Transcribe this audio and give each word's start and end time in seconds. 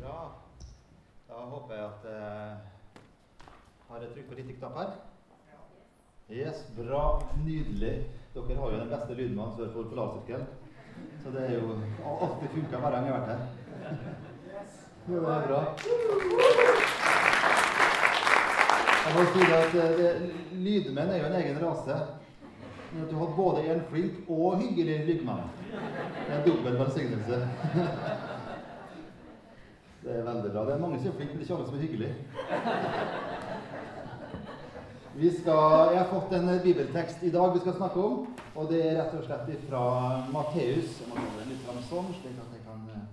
Bra. 0.00 0.32
Da 1.28 1.34
håper 1.34 1.74
jeg 1.74 1.84
at 1.84 2.04
eh, 2.08 2.52
har 3.88 4.04
jeg 4.04 4.12
trykk 4.14 4.28
på 4.30 4.36
riktig 4.38 4.54
knapp 4.56 4.78
her. 4.80 4.94
Yes, 6.30 6.62
bra. 6.76 7.02
Nydelig. 7.44 8.06
Dere 8.34 8.56
har 8.60 8.72
jo 8.72 8.78
den 8.80 8.92
beste 8.94 9.16
lydmannen 9.18 9.56
sør 9.58 9.72
for 9.74 9.90
Polarsirkelen. 9.90 10.46
Så 11.22 11.32
det 11.34 11.42
er 11.42 11.52
jo 11.58 11.74
alltid 12.06 12.48
funka 12.54 12.80
hver 12.80 12.96
gang 12.96 13.06
jeg 13.06 13.14
har 13.14 13.20
vært 13.20 13.32
her. 13.34 13.42
Jo, 15.08 15.20
det 15.20 15.34
er 15.34 15.46
bra. 15.50 15.60
Jeg 19.04 19.12
må 19.18 19.26
si 19.34 19.52
at 19.58 19.78
eh, 19.84 19.94
det, 20.00 20.10
Lydmenn 20.64 21.12
er 21.12 21.20
jo 21.20 21.28
en 21.28 21.38
egen 21.42 21.62
rase. 21.66 22.00
Men 22.90 23.04
at 23.04 23.12
du 23.12 23.20
har 23.20 23.36
både 23.36 23.68
en 23.68 23.86
flink 23.92 24.24
og 24.28 24.58
hyggelig 24.64 24.98
lydmann. 25.12 25.46
Det 25.68 26.32
er 26.32 26.36
en 26.40 26.48
dobbel 26.48 26.84
velsignelse. 26.86 27.44
Det 30.00 30.12
er 30.16 30.22
veldig 30.24 30.50
bra. 30.52 30.62
Det 30.64 30.74
er 30.74 30.80
mange 30.80 30.98
som 31.00 31.10
er 31.10 31.16
flinke, 31.18 31.34
men 31.34 31.42
det 31.42 31.44
er 31.44 31.50
ikke 31.50 31.56
alle 31.58 31.68
som 31.68 31.76
er 31.76 31.84
hyggelige. 31.84 32.14
Skal, 35.40 35.90
jeg 35.92 35.98
har 36.00 36.08
fått 36.08 36.32
en 36.38 36.48
bibeltekst 36.64 37.22
i 37.26 37.32
dag 37.34 37.52
vi 37.54 37.60
skal 37.60 37.74
snakke 37.76 38.00
om, 38.00 38.14
og 38.56 38.70
det 38.70 38.78
er 38.86 38.94
rett 39.00 39.16
og 39.18 39.24
slett 39.26 39.64
fra 39.68 39.82
Matteus. 40.32 40.90
Jeg 41.02 41.08
må 41.10 41.16
den 41.36 41.50
litt 41.52 41.64
sånn, 41.90 42.08
slik 42.22 42.38
at 42.40 42.54
jeg 42.56 42.62
kan... 42.64 42.80
eh, 42.94 43.04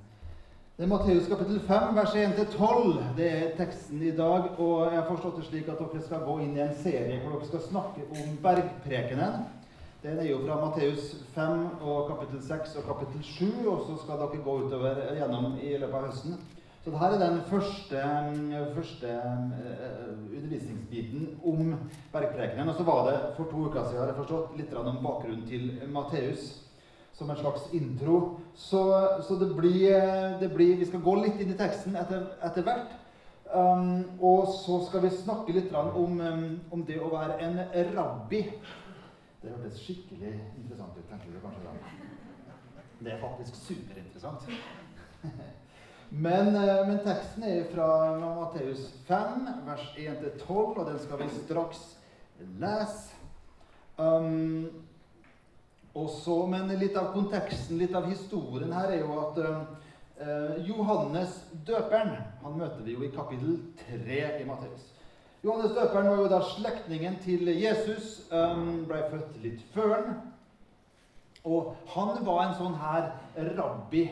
Det 0.78 0.86
er 0.86 0.92
Matteus 0.94 1.28
kapittel 1.28 1.60
5, 1.68 1.96
vers 1.98 2.14
1-12. 2.16 3.04
Det 3.18 3.30
er 3.34 3.56
teksten 3.58 4.04
i 4.06 4.14
dag. 4.16 4.42
Og 4.62 4.76
jeg 4.86 5.00
har 5.02 5.08
forstått 5.10 5.40
det 5.42 5.48
slik 5.50 5.68
at 5.74 5.80
dere 5.82 6.04
skal 6.06 6.22
gå 6.28 6.36
inn 6.46 6.56
i 6.56 6.64
en 6.68 6.76
serie 6.84 7.18
hvor 7.24 7.34
dere 7.36 7.50
skal 7.50 7.64
snakke 7.66 8.02
om 8.14 8.36
bergprekenen. 8.44 9.40
Den 10.04 10.20
er 10.22 10.30
jo 10.30 10.38
fra 10.46 10.60
Matteus 10.62 11.16
5 11.36 11.82
og 11.82 12.12
kapittel 12.14 12.44
6 12.46 12.78
og 12.78 12.86
kapittel 12.92 13.24
7, 13.26 13.50
og 13.74 13.80
så 13.90 13.98
skal 14.04 14.22
dere 14.22 14.44
gå 14.46 14.54
utover 14.68 15.02
gjennom 15.18 15.58
i 15.58 15.74
løpet 15.82 15.98
av 15.98 16.08
høsten. 16.12 16.38
Så 16.88 16.92
dette 16.94 17.08
er 17.16 17.20
den 17.20 17.42
første, 17.50 18.02
første 18.76 19.08
eh, 19.12 20.04
undervisningsbiten 20.38 21.26
om 21.44 21.74
bergprekenen. 22.14 22.70
Og 22.70 22.76
så 22.78 22.84
var 22.88 23.10
det 23.10 23.16
for 23.36 23.50
to 23.52 23.66
uker 23.66 23.84
siden 23.84 24.00
har 24.00 24.08
jeg 24.14 24.16
forstått, 24.22 24.54
litt 24.56 24.76
om 24.80 25.02
bakgrunnen 25.04 25.42
til 25.50 25.66
Matteus 25.92 26.46
som 27.18 27.28
en 27.30 27.42
slags 27.42 27.66
intro. 27.76 28.40
Så, 28.56 28.86
så 29.28 29.36
det, 29.36 29.50
blir, 29.58 30.00
det 30.40 30.54
blir 30.54 30.80
Vi 30.80 30.88
skal 30.88 31.04
gå 31.04 31.18
litt 31.26 31.44
inn 31.44 31.52
i 31.52 31.60
teksten 31.60 32.00
etter, 32.00 32.24
etter 32.48 32.64
hvert. 32.70 32.96
Um, 33.52 34.08
og 34.24 34.48
så 34.56 34.80
skal 34.88 35.04
vi 35.04 35.12
snakke 35.12 35.60
litt 35.60 35.76
om, 35.76 36.24
um, 36.24 36.50
om 36.72 36.88
det 36.88 37.02
å 37.04 37.12
være 37.12 37.36
en 37.50 37.62
rabbi. 38.00 38.46
Det 39.44 39.52
hørtes 39.52 39.84
skikkelig 39.84 40.38
interessant 40.56 40.96
ut, 40.96 41.04
tenker 41.12 41.36
du 41.36 41.44
kanskje. 41.44 41.78
Det 43.04 43.12
er 43.12 43.24
faktisk 43.28 43.60
superinteressant. 43.68 44.48
Men, 46.10 46.56
eh, 46.56 46.88
men, 46.88 47.00
teksten 47.04 47.44
er 47.44 47.66
fra 47.74 47.88
Matteus 48.16 48.94
5, 49.08 49.48
vers 49.68 49.88
1-12, 49.98 50.78
og 50.80 50.86
den 50.88 51.00
skal 51.04 51.20
vi 51.20 51.30
straks 51.36 51.82
lese. 52.62 53.16
Um, 53.98 54.70
også, 55.98 56.46
men 56.48 56.70
litt 56.80 56.96
av 56.96 57.10
konteksten, 57.16 57.80
litt 57.82 57.96
av 57.98 58.06
historien 58.08 58.72
her, 58.72 58.94
er 58.94 59.02
jo 59.02 59.18
at 59.20 59.40
uh, 59.42 60.54
Johannes 60.68 61.40
døperen 61.66 62.14
Han 62.44 62.60
møter 62.60 62.86
vi 62.86 62.94
jo 62.94 63.02
i 63.02 63.10
kapittel 63.12 63.58
3 63.82 64.20
i 64.44 64.46
Matteus. 64.48 64.86
Johannes 65.44 65.74
døperen 65.74 66.12
var 66.12 66.22
jo 66.22 66.30
da 66.32 66.40
slektningen 66.54 67.18
til 67.26 67.50
Jesus. 67.52 68.22
Um, 68.32 68.86
ble 68.88 69.02
født 69.12 69.42
litt 69.44 69.66
før 69.74 69.96
han. 69.96 70.16
Og 71.44 71.74
han 71.96 72.16
var 72.28 72.46
en 72.46 72.58
sånn 72.62 72.80
her 72.80 73.12
rabbi 73.58 74.06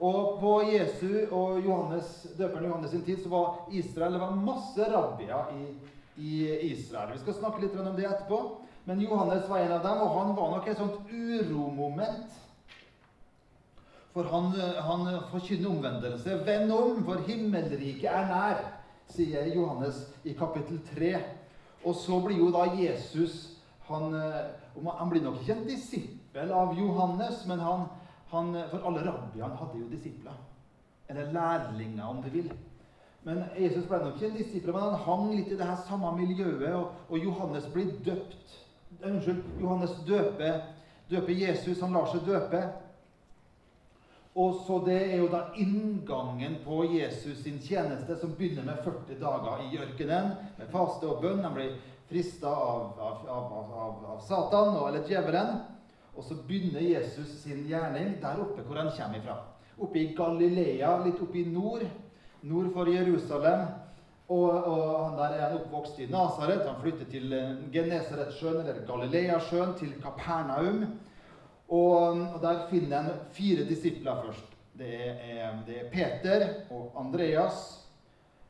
og 0.00 0.38
på 0.40 0.52
Jesu 0.64 1.28
og 1.28 1.60
Johannes, 1.60 2.26
døperen 2.38 2.70
Johannes 2.70 2.90
sin 2.94 3.04
tid 3.04 3.20
så 3.20 3.28
var 3.28 3.66
Israel 3.76 4.16
det 4.16 4.20
var 4.22 4.38
masse 4.38 4.86
rabbier 4.88 5.50
i, 5.52 5.64
i, 6.16 6.30
Israel. 6.72 7.12
Vi 7.12 7.20
skal 7.20 7.36
snakke 7.36 7.60
litt 7.60 7.76
om 7.76 7.90
det 7.96 8.06
etterpå. 8.08 8.38
Men 8.88 9.02
Johannes 9.04 9.44
var 9.48 9.60
en 9.60 9.74
av 9.76 9.82
dem, 9.84 10.00
og 10.00 10.14
han 10.16 10.32
var 10.38 10.54
nok 10.54 10.68
et 10.68 10.80
sånt 10.80 11.12
uromoment. 11.12 12.38
For 14.14 14.26
han, 14.32 14.48
han 14.88 15.04
forkynner 15.30 15.68
omvendelse. 15.68 16.40
Venn 16.48 16.72
om, 16.74 17.04
for 17.04 17.20
himmelriket 17.28 18.08
er 18.08 18.26
nær, 18.32 18.64
sier 19.12 19.52
Johannes 19.52 20.00
i 20.24 20.32
kapittel 20.38 20.80
3. 20.94 21.12
Og 21.84 21.94
så 22.00 22.22
blir 22.24 22.40
jo 22.40 22.50
da 22.54 22.70
Jesus 22.76 23.56
Han, 23.90 24.12
han 24.14 25.08
blir 25.10 25.24
nok 25.24 25.40
ikke 25.40 25.54
en 25.56 25.64
disippel 25.66 26.52
av 26.54 26.76
Johannes, 26.78 27.40
men 27.50 27.58
han, 27.58 27.88
han, 28.30 28.54
for 28.70 28.86
alle 28.86 29.04
rabbiene 29.06 29.58
hadde 29.60 29.78
jo 29.78 29.88
disipler. 29.90 30.36
Eller 31.10 31.32
lærlinger, 31.34 32.04
om 32.06 32.22
du 32.22 32.30
vil. 32.30 32.50
Men 33.26 33.42
Jesus 33.58 33.84
ble 33.88 33.98
nok 34.00 34.16
ikke 34.16 34.30
en 34.30 34.38
disipler, 34.38 34.72
men 34.72 34.84
han 34.86 35.02
hang 35.04 35.32
litt 35.34 35.50
i 35.52 35.58
det 35.58 35.66
her 35.68 35.80
samme 35.88 36.12
miljøet. 36.16 36.70
Og, 36.72 36.92
og 37.10 37.24
Johannes 37.24 37.66
blir 37.74 37.90
døpt. 38.06 38.54
Unnskyld, 39.00 39.42
Johannes 39.60 39.92
døper, 40.06 40.62
døper 41.10 41.42
Jesus. 41.42 41.82
Han 41.82 41.96
lar 41.96 42.08
seg 42.12 42.24
døpe. 42.26 42.62
Og 44.40 44.62
så 44.66 44.78
Det 44.86 44.98
er 45.12 45.16
jo 45.18 45.28
da 45.28 45.40
inngangen 45.58 46.60
på 46.64 46.84
Jesus 46.94 47.42
sin 47.42 47.58
tjeneste, 47.58 48.16
som 48.16 48.34
begynner 48.38 48.64
med 48.64 48.84
40 48.84 49.18
dager 49.20 49.64
i 49.66 49.78
ørkenen, 49.78 50.36
med 50.58 50.70
faste 50.70 51.08
og 51.10 51.22
bønn. 51.22 51.42
Han 51.44 51.56
blir 51.56 51.74
frista 52.08 52.48
av, 52.48 52.94
av, 52.98 53.26
av, 53.28 54.06
av, 54.14 54.20
Satan, 54.26 54.76
eller 54.86 55.02
djevelen. 55.08 55.60
Og 56.20 56.26
så 56.28 56.36
begynner 56.44 56.84
Jesus 56.84 57.30
sin 57.40 57.62
gjerning 57.64 58.18
der 58.20 58.42
oppe 58.42 58.60
hvor 58.66 58.76
han 58.76 58.90
kommer 58.92 59.16
ifra. 59.22 59.38
Oppe 59.80 60.02
i 60.02 60.10
Galilea, 60.12 60.98
litt 61.06 61.20
oppe 61.24 61.38
i 61.40 61.46
nord. 61.48 61.86
Nord 62.44 62.66
for 62.74 62.88
Jerusalem. 62.92 63.62
Og, 64.28 64.50
og 64.52 64.82
han 65.06 65.14
der 65.16 65.36
er 65.38 65.46
han 65.46 65.54
oppvokst 65.62 66.02
i 66.04 66.10
Nasaret. 66.12 66.66
Han 66.68 66.76
flytter 66.82 67.08
til 67.10 67.32
eh, 67.32 67.54
Genesaretsjøen, 67.72 68.60
eller 68.60 68.82
Galileasjøen, 68.86 69.72
til 69.80 69.94
Kapernaum. 70.02 70.84
Og, 71.70 72.20
og, 72.20 72.36
der 72.42 72.66
finner 72.68 73.06
han 73.06 73.22
fire 73.32 73.64
disipler 73.64 74.20
først. 74.26 74.52
Det 74.78 74.92
er, 75.08 75.56
det 75.66 75.78
er 75.80 75.88
Peter 75.92 76.44
og 76.70 76.92
Andreas, 77.00 77.62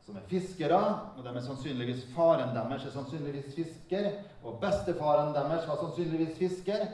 som 0.03 0.19
er 0.19 0.27
fiskere. 0.29 0.83
og 1.17 1.23
de 1.25 1.37
er 1.37 1.47
sannsynligvis 1.47 2.03
Faren 2.17 2.51
deres 2.57 2.85
er 2.85 2.97
sannsynligvis 2.99 3.55
fisker, 3.55 4.11
og 4.45 4.59
bestefaren 4.61 5.35
deres 5.35 5.69
var 5.69 5.79
sannsynligvis 5.85 6.35
fisker. 6.39 6.91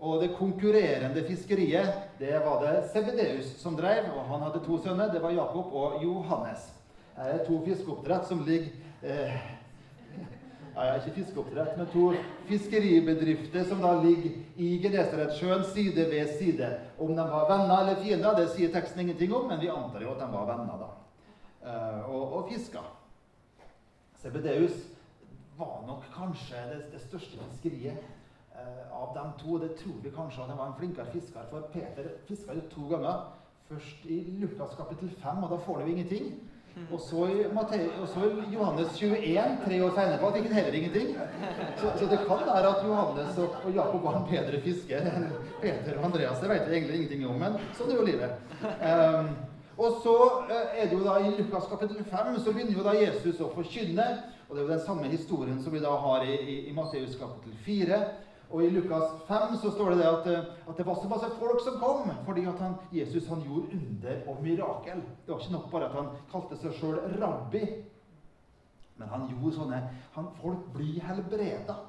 Og 0.00 0.20
det 0.20 0.34
konkurrerende 0.36 1.22
fiskeriet 1.26 2.18
det 2.18 2.38
var 2.44 2.62
det 2.64 2.88
Sebedeus 2.92 3.54
som 3.60 3.76
drev. 3.76 4.10
og 4.16 4.24
Han 4.28 4.42
hadde 4.42 4.64
to 4.66 4.78
sønner. 4.82 5.12
Det 5.12 5.22
var 5.22 5.30
Jakob 5.30 5.72
og 5.72 6.02
Johannes. 6.04 6.72
Her 7.16 7.24
er 7.24 7.44
to 7.46 7.60
fiskeoppdrett 7.64 8.26
som 8.26 8.42
ligger 8.46 8.72
eh, 9.02 9.36
ja, 10.74 10.96
Ikke 10.96 11.14
fiskeoppdrett, 11.20 11.76
men 11.78 11.86
to 11.92 12.08
fiskeribedrifter 12.48 13.64
som 13.68 13.82
da 13.82 13.92
ligger 14.02 14.34
i 14.56 14.72
Genesaretsjøen 14.82 15.62
side 15.70 16.08
ved 16.10 16.34
side. 16.38 16.72
Om 16.98 17.14
de 17.14 17.28
var 17.30 17.46
venner 17.52 17.84
eller 17.84 18.02
fiender, 18.02 18.34
det 18.40 18.48
sier 18.56 18.74
teksten 18.74 19.04
ingenting 19.04 19.34
om, 19.34 19.46
men 19.48 19.62
vi 19.62 19.70
antar 19.70 20.02
jo 20.02 20.10
at 20.16 20.24
de 20.24 20.28
var 20.32 20.50
venner. 20.50 20.82
da. 20.82 20.90
Eh, 21.64 22.10
og, 22.10 22.32
og 22.32 22.50
fiska. 22.50 22.82
Sebedeus 24.20 24.76
var 25.56 25.84
nok 25.86 26.04
kanskje 26.16 26.66
det, 26.72 26.82
det 26.92 27.00
største 27.06 27.38
fiskeriet 27.38 28.02
av 28.94 29.14
de 29.14 29.24
to. 29.42 29.58
Det 29.58 29.74
tror 29.80 30.00
vi 30.02 30.10
kanskje 30.14 30.42
at 30.42 30.52
han 30.52 30.58
var 30.58 30.72
en 30.72 30.78
flinkere 30.78 31.12
fisker, 31.12 31.46
for 31.50 31.68
Peter 31.72 32.10
fiska 32.28 32.56
jo 32.56 32.66
to 32.72 32.88
ganger. 32.94 33.24
Først 33.68 34.04
i 34.12 34.18
Lukas 34.40 34.74
kapittel 34.76 35.10
5, 35.22 35.44
og 35.44 35.50
da 35.50 35.56
får 35.66 35.78
han 35.78 35.88
jo 35.88 35.94
ingenting. 35.94 36.34
Og 36.90 37.00
så 37.00 37.26
i, 37.30 38.54
Johannes 38.54 38.96
21, 38.98 39.58
tre 39.64 39.76
år 39.84 39.92
senere, 39.94 40.30
fikk 40.34 40.48
han 40.48 40.56
heller 40.58 40.76
ingenting. 40.78 41.12
Så, 41.78 41.92
så, 41.98 42.08
det 42.10 42.18
kan 42.26 42.42
være 42.48 42.72
at 42.72 42.82
Johannes 42.86 43.38
og, 43.38 43.54
og, 43.64 43.70
Jakob 43.74 44.02
var 44.02 44.18
en 44.18 44.26
bedre 44.30 44.60
fisker 44.64 45.06
enn 45.06 45.28
Peter 45.62 46.00
og 46.00 46.08
Andreas. 46.10 46.40
Det 46.42 46.50
vet 46.50 46.66
vi 46.66 46.74
egentlig 46.74 46.98
ingenting 46.98 47.26
om, 47.30 47.38
men 47.38 47.60
sånn 47.78 47.92
er 47.94 48.00
jo 48.00 48.08
livet. 48.08 48.34
Um, 48.82 49.30
og 49.78 50.00
så 50.02 50.16
uh, 50.50 50.58
er 50.74 50.90
det 50.90 50.98
jo 50.98 51.06
da 51.06 51.14
i 51.22 51.30
Lukas 51.38 51.70
kapittel 51.70 52.02
5 52.10 52.42
så 52.42 52.50
begynner 52.50 52.78
jo 52.80 52.86
da 52.86 52.98
Jesus 52.98 53.38
å 53.38 53.52
forkynne. 53.54 54.08
Og 54.48 54.56
det 54.56 54.60
er 54.60 54.66
jo 54.66 54.74
den 54.74 54.84
samme 54.84 55.14
historien 55.14 55.62
som 55.62 55.74
vi 55.74 55.82
da 55.82 55.94
har 56.02 56.26
i, 56.26 56.34
i, 56.42 56.60
i 56.72 56.74
Matteus 56.74 57.14
kapittel 57.22 57.54
4. 57.66 58.02
Og 58.50 58.64
I 58.64 58.70
Lukas 58.70 59.14
5 59.28 59.56
så 59.62 59.70
står 59.70 59.96
det, 59.98 60.04
at, 60.04 60.26
eh, 60.26 60.44
at, 60.68 60.76
det 60.76 60.86
var 60.86 60.94
så 60.94 61.08
masse 61.08 61.30
folk 61.38 61.60
som 61.64 61.80
kom 61.80 62.10
fordi 62.26 62.44
at 62.46 62.60
han, 62.60 62.76
Jesus 62.92 63.28
han 63.28 63.42
gjorde 63.42 63.78
under 63.78 64.20
og 64.28 64.42
mirakel. 64.42 65.02
Det 65.26 65.32
var 65.32 65.40
ikke 65.40 65.56
nok 65.56 65.70
bare 65.72 65.88
at 65.88 65.96
han 65.98 66.12
kalte 66.32 66.60
seg 66.60 66.76
sjøl 66.78 67.00
rabbi. 67.22 67.64
Men 68.96 69.10
han 69.10 69.26
gjorde 69.30 69.56
sånne 69.56 69.80
han, 70.14 70.30
Folk 70.42 70.70
blir 70.76 71.02
helbreda. 71.02 71.80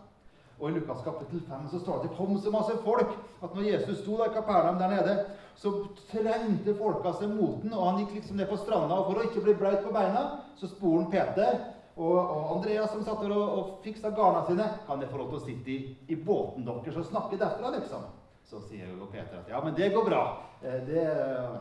Og 0.60 0.70
I 0.70 0.78
Lukas 0.78 1.04
kapittel 1.04 1.42
5 1.50 1.70
så 1.72 1.80
står 1.80 1.94
det 1.94 2.00
at 2.00 2.10
det 2.10 2.18
kom 2.18 2.38
så 2.40 2.52
masse 2.52 2.78
folk 2.84 3.12
at 3.44 3.56
når 3.56 3.68
Jesus 3.74 3.98
sto 4.00 4.18
der 4.18 4.32
i 4.32 4.36
Kapernaum 4.38 4.80
der 4.80 4.94
nede, 4.94 5.16
så 5.56 5.72
trengte 6.12 6.76
folka 6.80 7.12
seg 7.20 7.32
mot 7.36 7.62
den, 7.64 7.74
og 7.74 7.90
han 7.90 8.00
gikk 8.02 8.16
liksom 8.18 8.40
ned 8.40 8.48
på 8.50 8.58
stranda. 8.60 8.96
Og 8.96 9.10
for 9.10 9.20
å 9.20 9.26
ikke 9.28 9.44
bli 9.44 9.56
blaut 9.60 9.84
på 9.84 9.94
beina, 9.96 10.24
så 10.60 10.68
spor 10.72 11.02
han 11.02 11.12
Peter 11.12 11.60
og, 11.96 12.16
og 12.18 12.56
Andreas 12.58 12.92
som 12.92 13.04
satt 13.06 13.22
der 13.24 13.32
og, 13.36 13.44
og 13.58 13.76
fiksa 13.86 14.12
garna 14.16 14.44
sine, 14.48 14.68
kan 14.88 15.02
jeg 15.02 15.12
få 15.12 15.20
lov 15.22 15.32
til 15.32 15.40
å 15.40 15.46
sitte 15.46 15.72
i, 15.72 15.80
i 16.12 16.18
båten 16.20 16.68
deres 16.68 17.00
og 17.00 17.08
snakke 17.08 17.40
derfra, 17.40 17.72
liksom? 17.78 18.08
Så 18.46 18.60
sier 18.68 18.92
jo 18.92 19.08
Peter 19.10 19.40
at 19.40 19.50
ja, 19.50 19.62
men 19.64 19.74
det 19.78 19.94
går 19.94 20.06
bra. 20.06 20.24
Eh, 20.62 20.82
det 20.86 21.06
er 21.06 21.56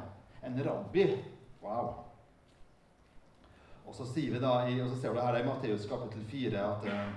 en 0.44 0.58
rabbi. 0.66 1.06
Wow. 1.62 1.92
Og 3.86 3.94
så 3.96 4.04
sier 4.10 4.34
vi 4.34 4.42
da, 4.42 4.56
og 4.66 4.90
så 4.90 4.98
ser 5.00 5.14
du 5.14 5.20
her 5.22 5.38
i 5.38 5.46
Matteus 5.46 5.86
kapittel 5.88 6.24
4 6.28 6.66
at 6.66 6.90
eh, 6.90 7.14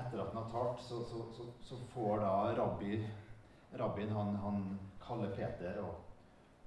etter 0.00 0.20
at 0.20 0.34
han 0.34 0.42
har 0.42 0.50
talt, 0.52 0.82
så, 0.84 1.02
så, 1.04 1.24
så, 1.36 1.48
så 1.64 1.78
får 1.94 2.22
da 2.22 2.34
rabbi, 2.58 3.00
rabbien 3.72 4.12
han, 4.14 4.36
han 4.44 4.62
kaller 5.02 5.32
Peter 5.36 5.80
og, 5.82 5.94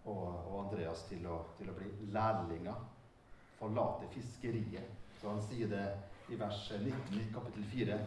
og, 0.05 0.25
og 0.27 0.57
Andreas 0.65 1.05
til 1.09 1.25
å, 1.27 1.39
til 1.57 1.71
å, 1.71 1.77
bli 1.77 2.11
lærlinger. 2.13 2.81
Forlate 3.63 4.07
fiskeriet. 4.11 4.91
Så 5.21 5.29
han 5.29 5.41
sier 5.41 5.69
det 5.71 5.83
i 6.27 6.35
vers 6.35 6.65
19 6.75 7.15
i 7.15 7.29
kapittel 7.31 7.63
4. 7.71 7.99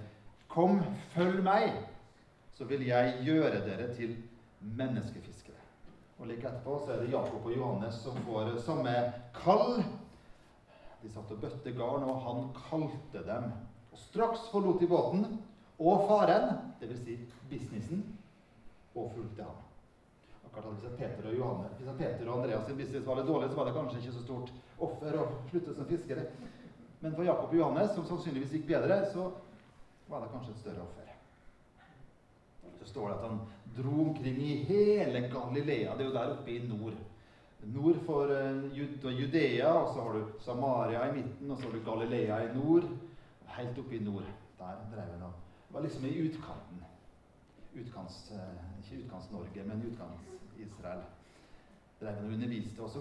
Kom, 0.52 0.82
følg 1.14 1.38
meg, 1.44 1.78
så 2.52 2.66
vil 2.68 2.84
jeg 2.84 3.14
gjøre 3.24 3.62
dere 3.64 3.86
til 3.96 4.12
menneskefiskere. 4.60 5.62
Og 6.18 6.28
Like 6.28 6.44
etterpå 6.48 6.76
så 6.82 6.92
er 6.92 7.00
det 7.00 7.14
Jakob 7.14 7.48
og 7.48 7.56
Johannes 7.56 7.96
som 8.04 8.20
får 8.26 8.52
samme 8.66 8.92
kall. 9.36 9.80
De 11.00 11.12
satt 11.12 11.32
og 11.32 11.40
bøtte 11.40 11.72
garn, 11.76 12.04
og 12.04 12.20
han 12.28 12.44
kalte 12.68 13.24
dem. 13.24 13.48
Og 13.92 14.04
Straks 14.04 14.50
forlot 14.52 14.84
de 14.84 14.92
båten 14.92 15.26
og 15.78 16.04
faren, 16.08 16.52
dvs. 16.82 17.00
Si 17.04 17.16
businessen, 17.48 18.04
og 18.92 19.08
fulgte 19.16 19.48
ham. 19.48 19.64
Akkurat 20.44 20.76
Hvis 20.76 21.00
Peter 21.00 21.32
og 21.32 21.36
Johannes, 21.38 21.80
hvis 21.80 21.96
Peter 21.98 22.28
og 22.28 22.42
Andreas 22.42 22.68
sin 22.68 22.76
business 22.76 23.06
var 23.08 23.22
litt 23.22 23.28
dårlig, 23.28 23.50
så 23.50 23.56
var 23.56 23.68
det 23.68 23.76
kanskje 23.80 24.04
ikke 24.04 24.18
så 24.20 24.24
stort 24.28 24.52
offer 24.78 25.18
og 25.20 25.50
slutte 25.50 25.74
som 25.74 25.88
fiskere. 25.88 26.26
Men 27.00 27.14
for 27.14 27.24
Jakob 27.24 27.52
og 27.52 27.58
Johannes, 27.58 27.92
som 27.94 28.06
sannsynligvis 28.08 28.54
gikk 28.56 28.68
bedre, 28.70 29.02
så 29.12 29.30
var 30.08 30.22
det 30.22 30.32
kanskje 30.32 30.54
et 30.54 30.62
større 30.64 30.86
offer. 30.86 31.12
Så 32.80 32.88
står 32.92 33.08
det 33.08 33.16
at 33.16 33.28
han 33.28 33.40
dro 33.76 34.00
omkring 34.08 34.38
i 34.42 34.54
hele 34.68 35.26
Galilea. 35.32 35.96
Det 35.96 36.04
er 36.04 36.10
jo 36.10 36.14
der 36.14 36.32
oppe 36.36 36.50
i 36.50 36.62
nord. 36.68 36.96
Nord 37.66 37.96
for 38.06 38.30
uh, 38.30 38.78
Judea, 39.20 39.72
og 39.72 39.94
så 39.94 40.02
har 40.02 40.12
du 40.12 40.26
Samaria 40.44 41.08
i 41.08 41.14
midten, 41.16 41.50
og 41.50 41.58
så 41.58 41.64
har 41.64 41.72
du 41.72 41.84
Galilea 41.90 42.38
i 42.44 42.54
nord. 42.54 42.84
Helt 43.56 43.78
oppe 43.78 43.96
i 43.96 44.04
nord. 44.04 44.28
Der 44.58 44.78
drev 44.94 45.10
han 45.10 45.20
Det 45.20 45.74
var 45.74 45.80
liksom 45.80 46.04
i 46.04 46.28
utkanten. 46.28 46.84
Utkants, 47.76 48.32
uh, 48.32 48.38
ikke 48.78 49.04
Utkants-Norge, 49.04 49.64
men 49.64 49.82
Utkants-Israel. 49.90 51.02
Drev 52.00 52.14
han 52.14 52.24
og 52.24 52.32
underviste. 52.32 52.82
Og 52.82 52.90
så 52.90 53.00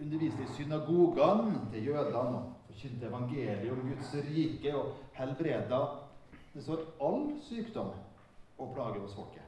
underviste 0.00 0.42
i 0.42 0.54
synagogene 0.56 1.60
til 1.72 1.86
jødene. 1.86 2.38
og 2.38 2.52
Forkynte 2.66 3.06
evangeliet 3.06 3.72
om 3.72 3.82
Guds 3.88 4.14
rike 4.14 4.74
og 4.76 4.94
helbreda 5.12 5.80
Det 6.54 6.62
står 6.62 6.80
all 7.00 7.30
sykdom 7.40 7.92
og 8.58 8.74
plage 8.74 9.00
hos 9.00 9.14
folket. 9.14 9.42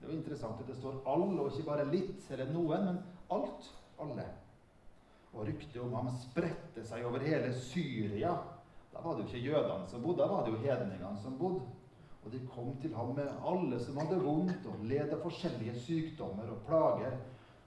Det 0.00 0.08
er 0.08 0.16
interessant 0.16 0.60
at 0.60 0.66
det 0.66 0.76
står 0.76 1.02
'all', 1.06 1.40
og 1.40 1.52
ikke 1.52 1.68
bare 1.68 1.90
litt 1.90 2.30
eller 2.30 2.52
noen, 2.52 2.84
men 2.84 2.98
alt. 3.30 3.68
Alle. 4.00 4.24
Og 5.32 5.46
ryktet 5.46 5.82
om 5.82 5.94
ham 5.94 6.08
spredte 6.22 6.84
seg 6.84 7.04
over 7.04 7.18
hele 7.18 7.54
Syria. 7.54 8.32
Da 8.92 9.00
var 9.04 9.14
det 9.14 9.22
jo 9.22 9.26
ikke 9.26 9.46
jødene 9.52 9.88
som 9.88 10.02
bodde, 10.02 10.22
da 10.22 10.26
var 10.26 10.44
det 10.44 10.52
jo 10.52 10.58
hedningene 10.58 11.18
som 11.22 11.38
bodde. 11.38 11.60
Og 12.24 12.32
de 12.32 12.40
kom 12.54 12.76
til 12.80 12.94
ham 12.94 13.14
med 13.14 13.28
alle 13.46 13.78
som 13.84 13.96
hadde 13.96 14.20
vondt 14.22 14.66
og 14.66 14.84
led 14.86 15.10
av 15.10 15.22
forskjellige 15.22 15.80
sykdommer 15.80 16.50
og 16.50 16.60
plager. 16.66 17.16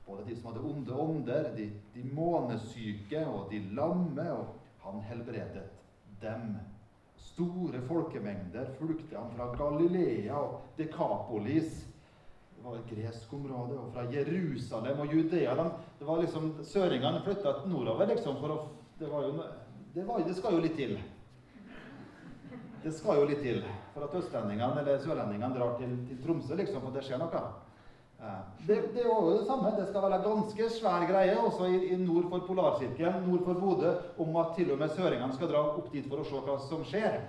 Både 0.06 0.28
de 0.28 0.36
som 0.36 0.52
hadde 0.52 0.68
onde 0.70 0.94
ånder, 0.94 1.50
de, 1.58 1.70
de 1.96 2.06
månesyke 2.14 3.26
og 3.26 3.50
de 3.52 3.64
lamme. 3.78 4.28
Og 4.36 4.86
han 4.86 5.02
helbredet 5.10 5.66
dem. 6.22 6.56
Store 7.18 7.82
folkemengder 7.88 8.70
fulgte 8.80 9.18
han 9.18 9.34
fra 9.36 9.50
Galilea 9.58 10.38
og 10.38 10.78
Dekapolis 10.78 11.84
var 12.66 12.78
et 12.80 12.90
gresk 12.90 13.34
område, 13.34 13.78
og 13.78 13.92
fra 13.94 14.06
Jerusalem 14.10 15.00
og 15.04 15.14
Judea 15.14 15.56
de, 15.56 15.66
Det 16.00 16.08
var 16.08 16.22
liksom, 16.22 16.54
Søringene 16.64 17.22
flytta 17.24 17.54
nordover, 17.68 18.08
liksom, 18.10 18.40
for 18.42 18.54
å 18.54 18.58
det, 19.00 19.10
var 19.12 19.26
jo, 19.28 19.44
det, 19.94 20.06
var, 20.08 20.24
det, 20.26 20.34
skal 20.38 20.56
jo 20.56 20.64
litt 20.64 20.78
til. 20.80 20.96
Det 22.84 22.94
skal 22.96 23.20
jo 23.20 23.28
litt 23.30 23.44
til 23.44 23.62
for 23.94 24.06
at 24.08 24.16
østlendingene 24.22 24.82
eller 24.82 25.02
sørlendingene 25.04 25.56
drar 25.56 25.76
til, 25.80 25.94
til 26.08 26.22
Tromsø, 26.24 26.56
liksom, 26.56 26.82
for 26.82 26.96
det 26.96 27.04
skjer 27.06 27.22
noe. 27.22 27.44
Det, 28.68 28.76
det 28.96 29.02
er 29.02 29.10
jo 29.10 29.34
det 29.36 29.48
samme. 29.48 29.74
Det 29.78 29.88
skal 29.90 30.06
være 30.08 30.22
ganske 30.24 30.70
svær 30.78 31.06
greie 31.10 31.36
også 31.38 31.68
i, 31.70 31.82
i 31.94 31.98
nord 32.00 32.30
for 32.32 32.46
Polarsirkelen, 32.48 33.28
nord 33.28 33.44
for 33.46 33.60
Bodø, 33.60 33.92
om 34.18 34.40
at 34.42 34.56
til 34.56 34.72
og 34.72 34.80
med 34.82 34.96
søringene 34.96 35.36
skal 35.36 35.52
dra 35.52 35.66
opp 35.74 35.92
dit 35.94 36.08
for 36.10 36.24
å 36.24 36.28
se 36.30 36.42
hva 36.48 36.56
som 36.70 36.86
skjer. 36.88 37.20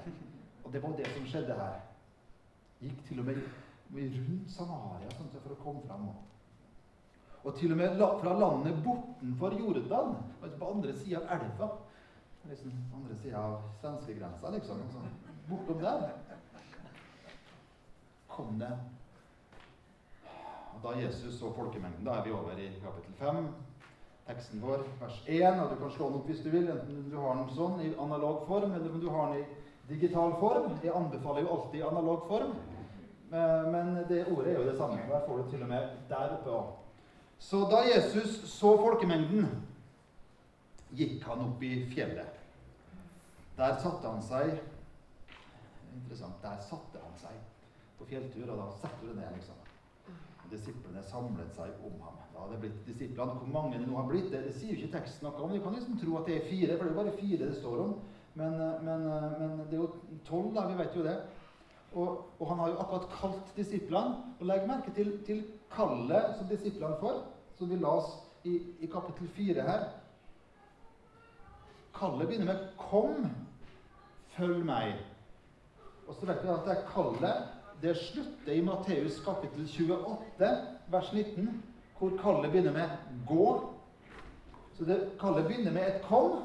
Og 0.64 0.72
det 0.72 0.82
var 0.82 0.94
det 0.98 1.10
som 1.12 1.26
skjedde 1.28 1.58
her. 1.58 1.82
Gikk 2.80 3.02
til 3.08 3.20
og 3.20 3.28
med 3.30 3.42
rundt 3.96 4.54
Samaria 4.54 5.12
sånn, 5.16 5.34
for 5.34 5.54
å 5.54 5.60
komme 5.64 5.84
fram. 5.88 6.08
Og 7.46 7.54
til 7.58 7.74
og 7.74 7.78
med 7.78 8.00
fra 8.22 8.32
landet 8.38 8.80
bortenfor 8.84 9.54
Jordan, 9.58 10.16
på 10.42 10.70
andre 10.70 10.96
sida 10.98 11.22
av 11.22 11.36
elva 11.36 11.70
liksom 12.46 12.72
Andre 12.94 13.16
sida 13.22 13.38
av 13.42 13.62
svenskegrensa, 13.80 14.50
liksom. 14.50 14.82
Bortom 15.48 15.80
der 15.82 16.10
kom 18.28 18.58
det 18.58 18.70
og 20.76 20.82
Da 20.82 21.00
Jesus 21.00 21.38
så 21.38 21.52
folkemengden, 21.52 22.04
da 22.04 22.10
er 22.10 22.24
vi 22.24 22.32
over 22.32 22.58
i 22.58 22.68
kapittel 22.82 23.14
5, 23.18 23.48
teksten 24.26 24.62
vår, 24.62 24.84
vers 25.00 25.22
1. 25.26 25.60
og 25.60 25.70
Du 25.70 25.76
kan 25.80 25.90
slå 25.90 26.08
den 26.08 26.18
opp 26.20 26.26
hvis 26.26 26.42
du 26.44 26.50
vil, 26.50 26.70
enten 26.70 27.10
du 27.10 27.18
har 27.20 27.36
den 27.36 27.54
sånn 27.56 27.80
i 27.80 27.94
analog 27.98 28.46
form, 28.46 28.72
eller 28.72 28.90
om 28.90 29.00
du 29.00 29.08
har 29.10 29.32
den 29.32 29.44
i 29.44 29.94
digital 29.94 30.34
form. 30.40 30.72
Jeg 30.82 30.94
anbefaler 30.94 31.46
jo 31.46 31.54
alltid 31.56 31.82
analog 31.82 32.26
form. 32.28 32.56
Eh, 33.32 33.72
men 33.72 33.94
det 34.08 34.26
ordet 34.26 34.52
er 34.52 34.60
jo 34.60 34.70
det 34.70 34.76
samme. 34.78 34.98
Der 35.08 35.26
får 35.26 35.42
du 35.42 35.50
til 35.50 35.62
og 35.62 35.68
med 35.68 35.88
der 36.08 36.36
oppe 36.38 36.50
òg. 36.50 36.74
Så 37.38 37.64
da 37.70 37.82
Jesus 37.84 38.40
så 38.50 38.76
folkemengden, 38.80 39.48
gikk 40.96 41.24
han 41.26 41.44
opp 41.48 41.62
i 41.62 41.74
fjellet. 41.90 42.42
Der 43.56 43.78
satte 43.80 44.08
han 44.08 44.22
seg 44.22 44.58
Interessant. 45.96 46.42
Der 46.42 46.58
satte 46.60 47.00
han 47.00 47.14
seg 47.16 47.36
på 47.96 48.04
fjelltur, 48.04 48.50
og 48.52 48.58
da 48.58 48.66
setter 48.82 49.08
du 49.08 49.14
ned, 49.16 49.30
liksom. 49.32 49.65
Disiplene 50.50 51.02
samlet 51.02 51.54
seg 51.56 51.80
om 51.86 51.96
ham. 52.04 52.18
Da 52.32 52.44
hadde 52.44 52.60
blitt 52.62 52.82
disiplene. 52.86 53.38
Hvor 53.40 53.52
mange 53.52 53.80
det 53.80 53.88
nå 53.88 53.96
har 53.98 54.06
blitt, 54.10 54.28
det, 54.32 54.44
det 54.46 54.54
sier 54.54 54.74
jo 54.74 54.84
ikke 54.84 54.98
teksten 54.98 55.26
noe 55.26 55.42
om. 55.42 55.54
Vi 55.54 55.62
kan 55.64 55.74
liksom 55.74 55.98
tro 56.00 56.18
at 56.20 56.28
det 56.28 56.36
er 56.36 56.46
fire, 56.50 56.76
for 56.76 56.84
det 56.84 56.90
er 56.90 56.94
jo 56.94 57.00
bare 57.00 57.16
fire 57.18 57.48
det 57.48 57.58
står 57.58 57.82
om. 57.86 57.96
Men, 58.36 58.60
eh, 58.60 58.84
men, 58.84 59.08
eh, 59.10 59.26
men 59.40 59.58
det 59.64 59.78
er 59.78 59.82
jo 59.82 60.20
tolv, 60.28 60.52
da. 60.54 60.66
Vi 60.70 60.78
vet 60.82 60.98
jo 60.98 61.06
det. 61.06 61.16
Og, 61.96 62.08
og, 62.38 62.46
han 62.50 62.60
har 62.60 62.72
jo 62.72 62.78
akkurat 62.84 63.10
kalt 63.16 63.52
disiplene. 63.56 64.22
Og 64.38 64.46
legg 64.50 64.68
merke 64.68 64.92
til, 64.94 65.14
til 65.26 65.42
kallet 65.72 66.36
som 66.36 66.50
disiplene 66.50 67.00
får, 67.00 67.22
som 67.58 67.70
vi 67.72 67.80
las 67.80 68.12
i, 68.44 68.58
i 68.84 68.90
kapittel 68.92 69.30
4 69.38 69.66
her. 69.66 69.86
Kallet 71.96 72.28
begynner 72.28 72.52
med 72.52 72.64
'Kom, 72.76 73.30
følg 74.36 74.64
meg'. 74.68 75.00
Og 76.06 76.14
så 76.14 76.26
vet 76.26 76.42
vi 76.42 76.48
at 76.48 76.66
det 76.66 76.76
er 76.76 76.88
kallet 76.92 77.55
det 77.80 77.96
slutter 77.96 78.52
i 78.52 78.62
Matteus 78.62 79.20
kapittel 79.24 79.68
28, 79.68 80.50
vers 80.86 81.12
19, 81.12 81.62
hvor 81.98 82.16
kallet 82.22 82.50
begynner 82.50 82.72
med 82.72 82.90
'gå'. 83.26 83.64
Så 84.74 84.84
det, 84.84 85.10
kallet 85.20 85.46
begynner 85.46 85.72
med 85.72 85.86
et 85.86 86.02
'kom', 86.02 86.42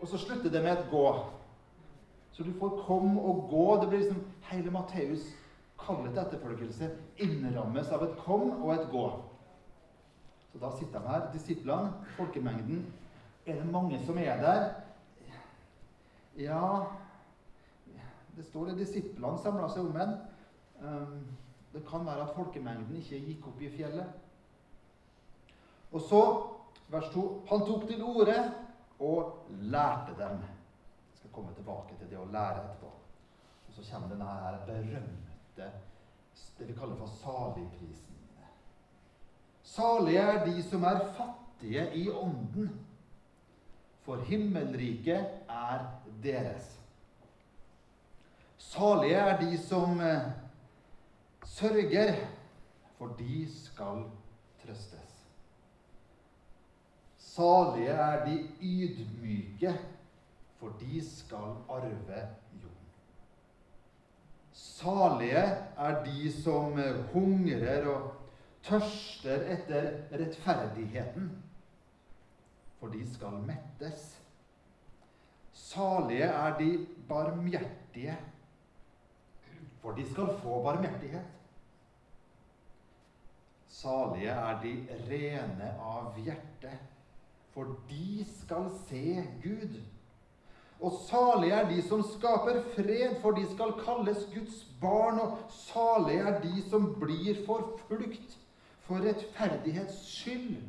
og 0.00 0.08
så 0.08 0.18
slutter 0.18 0.50
det 0.50 0.62
med 0.62 0.72
et 0.72 0.86
'gå'. 0.90 1.24
Så 2.32 2.42
du 2.42 2.52
får 2.58 2.68
'kom' 2.68 3.18
og 3.18 3.46
gå. 3.50 3.80
Det 3.80 3.88
blir 3.88 3.98
liksom 3.98 4.24
Hele 4.42 4.70
Matteus 4.70 5.20
kallet 5.86 6.12
til 6.12 6.22
etterfølgelse 6.22 6.90
innrammes 7.18 7.88
av 7.88 8.04
et 8.04 8.16
kom 8.18 8.62
og 8.62 8.74
et 8.74 8.88
gå. 8.90 9.22
Så 10.52 10.58
da 10.58 10.70
sitter 10.78 11.00
de 11.00 11.08
her, 11.08 11.32
disiplene, 11.32 11.92
folkemengden. 12.16 12.86
Er 13.46 13.54
det 13.54 13.72
mange 13.72 14.00
som 14.06 14.18
er 14.18 14.36
der? 14.42 14.70
Ja 16.38 16.84
Det 18.36 18.44
står 18.44 18.70
det 18.70 18.78
disiplene 18.82 19.40
samla 19.40 19.68
seg 19.72 19.88
om 19.88 19.98
en. 20.00 20.14
Um, 20.82 21.20
det 21.72 21.82
kan 21.88 22.04
være 22.06 22.26
at 22.26 22.36
folkemengden 22.36 23.00
ikke 23.00 23.22
gikk 23.30 23.48
opp 23.50 23.62
i 23.64 23.70
fjellet. 23.72 24.12
Og 25.92 26.02
så, 26.04 26.20
vers 26.92 27.08
2 27.14 27.24
Han 27.50 27.64
tok 27.66 27.86
til 27.88 28.02
orde 28.04 28.36
og 29.00 29.48
lærte 29.48 30.16
dem 30.18 30.40
Jeg 30.42 31.18
skal 31.20 31.32
komme 31.32 31.54
tilbake 31.54 31.96
til 31.98 32.10
det 32.10 32.18
å 32.20 32.28
lære 32.32 32.62
etterpå. 32.64 32.92
Og 33.68 33.76
så 33.76 33.84
kommer 33.90 34.12
denne 34.12 34.28
her 34.28 34.60
berømte 34.66 35.70
det 36.58 36.68
vi 36.68 36.72
kaller 36.72 36.96
for 36.96 37.06
saligprisen. 37.06 38.16
Salige 39.62 40.20
er 40.20 40.44
de 40.46 40.62
som 40.62 40.84
er 40.84 41.00
fattige 41.16 41.94
i 41.94 42.08
ånden, 42.10 42.70
for 44.02 44.16
himmelriket 44.16 45.26
er 45.48 45.84
deres. 46.22 46.75
Salige 48.66 49.14
er 49.14 49.38
de 49.40 49.58
som 49.58 50.00
eh, 50.00 50.22
sørger, 51.44 52.14
for 52.98 53.14
de 53.18 53.46
skal 53.52 54.02
trøstes. 54.62 55.12
Salige 57.18 57.94
er 57.94 58.24
de 58.26 58.36
ydmyke, 58.62 59.72
for 60.58 60.74
de 60.80 61.00
skal 61.16 61.54
arve 61.68 62.20
jorden. 62.62 62.90
Salige 64.52 65.46
er 65.76 66.04
de 66.04 66.32
som 66.42 66.78
hungrer 67.12 67.88
og 67.94 68.12
tørster 68.66 69.50
etter 69.54 69.90
rettferdigheten, 70.12 71.30
for 72.80 72.88
de 72.88 73.14
skal 73.14 73.42
mettes. 73.46 74.08
Salige 75.52 76.24
er 76.24 76.58
de 76.58 76.86
barmhjertige, 77.08 78.16
for 79.86 79.94
de 79.94 80.04
skal 80.10 80.26
få 80.42 80.62
barmhjertighet. 80.62 81.26
Salige 83.68 84.30
er 84.30 84.56
de 84.62 84.72
rene 85.10 85.68
av 85.78 86.16
hjerte, 86.18 86.72
for 87.54 87.76
de 87.86 88.24
skal 88.26 88.66
se 88.88 89.22
Gud. 89.44 89.76
Og 90.80 90.98
salige 91.06 91.54
er 91.54 91.70
de 91.70 91.78
som 91.86 92.02
skaper 92.02 92.58
fred, 92.74 93.14
for 93.22 93.38
de 93.38 93.46
skal 93.52 93.76
kalles 93.78 94.26
Guds 94.34 94.58
barn. 94.82 95.22
Og 95.22 95.38
salige 95.54 96.26
er 96.34 96.42
de 96.42 96.66
som 96.66 96.90
blir 96.98 97.44
forfulgt 97.46 98.38
for 98.88 99.06
rettferdighets 99.06 100.02
skyld. 100.16 100.64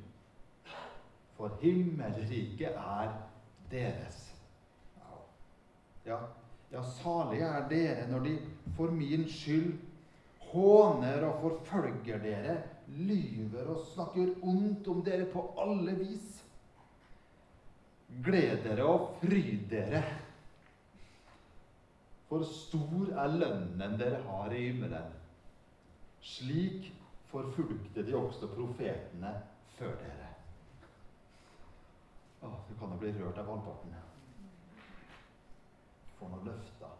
For 1.39 1.57
himmelriket 1.65 2.77
er 2.77 3.17
deres. 3.71 4.27
Ja, 6.05 6.21
ja, 6.71 6.83
salige 6.99 7.47
er 7.47 7.69
dere 7.69 8.07
når 8.11 8.25
de 8.25 8.33
for 8.77 8.91
min 8.93 9.25
skyld 9.31 9.77
håner 10.51 11.25
og 11.27 11.41
forfølger 11.41 12.21
dere, 12.23 12.57
lyver 12.87 13.67
og 13.73 13.83
snakker 13.93 14.35
ondt 14.47 14.87
om 14.87 15.01
dere 15.03 15.27
på 15.31 15.43
alle 15.59 15.95
vis. 15.99 16.37
Gled 18.23 18.63
dere 18.63 18.87
og 18.87 19.17
fryd 19.21 19.67
dere, 19.71 20.03
for 22.27 22.43
stor 22.47 23.11
er 23.23 23.35
lønnen 23.39 23.99
dere 23.99 24.21
har 24.27 24.55
i 24.55 24.63
himmelen. 24.69 25.13
Slik 26.23 26.89
forfulgte 27.31 28.03
de 28.03 28.15
også 28.15 28.49
profetene 28.51 29.31
før 29.77 29.95
dere. 30.01 30.31
Å, 32.43 32.51
du 32.67 32.75
kan 32.79 32.91
jo 32.93 32.99
bli 33.01 33.13
rørt 33.15 33.39
av 33.39 33.51
halvparten. 33.51 33.95
Får 36.17 36.31
noe 36.33 36.45
løfta. 36.47 36.91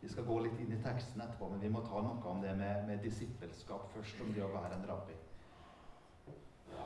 Vi 0.00 0.08
skal 0.08 0.24
gå 0.24 0.36
litt 0.40 0.60
inn 0.62 0.72
i 0.72 0.82
teksten 0.82 1.20
etterpå, 1.20 1.48
men 1.50 1.60
vi 1.60 1.70
må 1.72 1.82
ta 1.86 2.00
noe 2.04 2.30
om 2.30 2.42
det 2.42 2.54
med, 2.56 2.86
med 2.88 3.02
disippelskap 3.02 3.90
først. 3.96 4.22
Om 4.24 4.30
det 4.36 4.44
å 4.46 4.52
være 4.54 4.78
en 4.78 4.86
rabbi. 4.88 5.16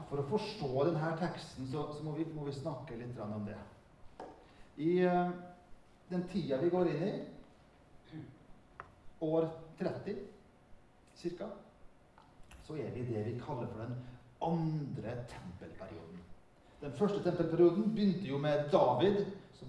For 0.09 0.21
å 0.21 0.29
forstå 0.29 0.71
denne 0.89 1.13
teksten 1.21 1.69
så, 1.71 1.87
så 1.97 2.05
må, 2.05 2.17
vi, 2.17 2.27
må, 2.35 2.47
vi, 2.49 2.55
snakke 2.57 2.97
litt 2.99 3.19
om 3.23 3.47
det. 3.47 3.59
I 4.83 4.91
uh, 5.05 5.31
den 6.11 6.25
tida 6.33 6.59
vi 6.61 6.73
går 6.73 6.91
inn 6.93 7.05
i, 7.07 7.13
år 9.23 9.47
30 9.79 10.19
ca., 11.39 11.49
så 12.67 12.77
er 12.77 12.91
vi 12.95 13.03
i 13.03 13.09
det 13.09 13.23
vi 13.29 13.39
kaller 13.41 13.71
for 13.71 13.85
den 13.85 13.95
andre 14.43 15.15
tempelperioden. 15.31 16.12
Den 16.83 16.95
første 16.99 17.23
tempelperioden 17.23 17.93
begynte 17.95 18.27
jo 18.27 18.39
med 18.43 18.69
David, 18.73 19.25
som 19.55 19.69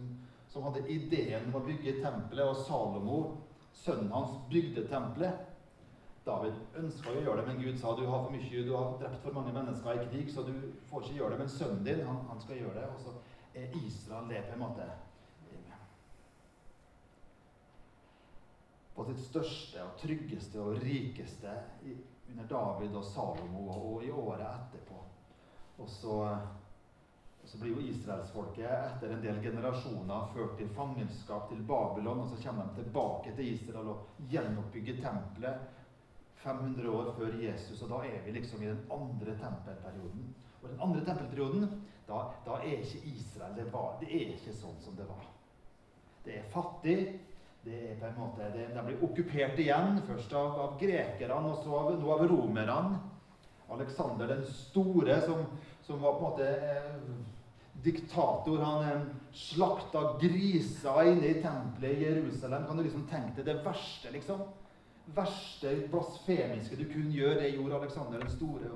som 0.54 0.64
hadde 0.64 0.86
ideen 0.94 1.48
om 1.50 1.56
å 1.58 1.66
bygge 1.66 1.96
tempelet, 2.04 2.46
og 2.46 2.60
Salomo, 2.62 3.20
sønnen 3.74 4.12
hans, 4.14 4.36
bygde 4.52 4.86
tempelet. 4.86 5.48
David 6.24 6.60
ønska 6.80 7.10
å 7.10 7.16
gjøre 7.18 7.40
det, 7.40 7.46
men 7.48 7.64
Gud 7.64 7.80
sa 7.82 7.96
du 7.98 8.04
har 8.06 8.22
for 8.22 8.36
mye, 8.36 8.62
du 8.62 8.70
har 8.76 8.94
drept 9.02 9.26
for 9.26 9.34
mange 9.36 9.56
mennesker 9.56 9.98
i 9.98 10.06
krig, 10.12 10.30
så 10.30 10.46
du 10.46 10.54
får 10.92 11.08
ikke 11.08 11.18
gjøre 11.18 11.34
det. 11.34 11.40
Men 11.42 11.50
sønnen 11.56 11.82
din, 11.88 12.04
han, 12.06 12.22
han 12.30 12.44
skal 12.46 12.62
gjøre 12.62 12.76
det. 12.78 12.86
Og 12.94 13.02
så 13.02 13.16
er 13.58 13.74
Israel 13.82 14.30
det 14.30 14.46
på 14.46 14.56
en 14.58 14.64
måte 14.68 14.92
På 18.94 19.02
sitt 19.08 19.24
største 19.26 19.82
og 19.82 19.96
tryggeste 19.98 20.60
og 20.62 20.76
rikeste 20.84 21.50
under 22.30 22.46
David 22.46 22.94
og 22.94 23.08
Salomo 23.10 23.64
og 23.74 24.04
i 24.06 24.12
året 24.14 24.46
etterpå. 24.46 25.00
Og 25.82 25.90
så 25.90 26.20
Så 27.46 27.60
blir 27.60 27.76
jo 27.76 27.84
israelsfolket 27.92 28.70
etter 28.72 29.12
en 29.14 29.22
del 29.22 29.42
generasjoner 29.44 30.30
ført 30.34 30.56
til 30.58 30.70
fangenskap 30.78 31.50
til 31.52 31.64
Babylon. 31.68 32.24
Og 32.24 32.32
så 32.32 32.40
kommer 32.44 32.70
de 32.70 32.84
tilbake 32.84 33.36
til 33.36 33.52
Israel 33.54 33.92
og 33.94 34.28
gjenoppbygger 34.32 35.02
tempelet 35.04 35.68
500 36.44 36.90
år 36.90 37.12
før 37.18 37.36
Jesus. 37.42 37.82
Og 37.82 37.92
da 37.92 38.02
er 38.08 38.24
vi 38.26 38.38
liksom 38.38 38.64
i 38.64 38.72
den 38.72 38.82
andre 38.92 39.36
tempelperioden. 39.40 40.26
Og 40.62 40.70
den 40.70 40.80
andre 40.82 41.06
tempelperioden, 41.06 41.68
da, 42.08 42.24
da 42.46 42.58
er 42.62 42.80
ikke 42.80 43.04
Israel 43.12 43.56
det 43.58 43.68
var. 43.74 43.98
Det 44.00 44.10
er 44.12 44.34
ikke 44.36 44.56
sånn 44.56 44.80
som 44.84 44.96
det 44.98 45.08
var. 45.08 45.28
Det 46.24 46.40
er 46.40 46.50
fattig. 46.52 46.98
Det 47.64 47.78
er 47.92 48.00
på 48.00 48.10
en 48.10 48.18
måte, 48.20 48.48
det, 48.52 48.68
De 48.76 48.82
blir 48.84 49.04
okkupert 49.06 49.60
igjen, 49.60 50.02
først 50.08 50.34
av, 50.36 50.58
av 50.60 50.74
grekerne 50.80 51.38
og 51.48 51.62
så 51.64 51.78
av, 51.80 51.94
nå 52.00 52.10
av 52.12 52.26
romerne. 52.28 52.80
Aleksander 53.72 54.28
den 54.28 54.44
store, 54.52 55.22
som, 55.24 55.46
som 55.86 56.02
var 56.04 56.18
på 56.18 56.26
en 56.26 56.28
måte 56.28 56.50
eh, 56.52 56.98
diktator. 57.84 58.64
Han 58.64 59.06
slakta 59.34 60.04
griser 60.22 61.12
inne 61.12 61.32
i 61.32 61.42
tempelet 61.44 61.98
i 61.98 62.04
Jerusalem. 62.08 62.68
Kan 62.68 62.78
du 62.78 62.84
liksom 62.84 63.08
tenke 63.12 63.42
deg 63.42 63.52
det 63.52 63.64
verste, 63.66 64.12
liksom? 64.14 64.44
verste 65.06 65.76
blasfemiske 65.92 66.78
du 66.80 66.86
kunne 66.88 67.12
gjøre, 67.12 67.42
det 67.42 67.56
gjorde 67.58 67.76
Aleksander 67.76 68.22
den 68.24 68.30
store. 68.32 68.70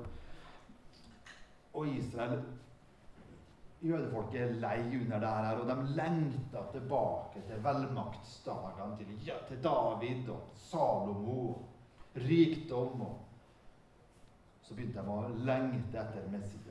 Og 1.73 1.87
Israel 1.87 2.41
Jødefolket 3.81 4.41
er 4.41 4.55
lei 4.57 4.79
under 4.97 5.19
det 5.21 5.29
her, 5.29 5.59
og 5.61 5.67
de 5.69 5.95
lengta 5.99 6.63
tilbake 6.71 7.43
til 7.45 7.59
velmaktsdagene 7.63 8.97
til, 8.97 9.11
ja, 9.27 9.35
til 9.47 9.61
David 9.63 10.29
og 10.33 10.47
Salomo. 10.55 11.61
Rikdom. 12.15 13.01
og 13.01 13.19
Så 14.65 14.73
begynte 14.73 15.03
de 15.05 15.13
å 15.13 15.29
lengte 15.45 16.01
etter 16.01 16.25
Messias. 16.33 16.66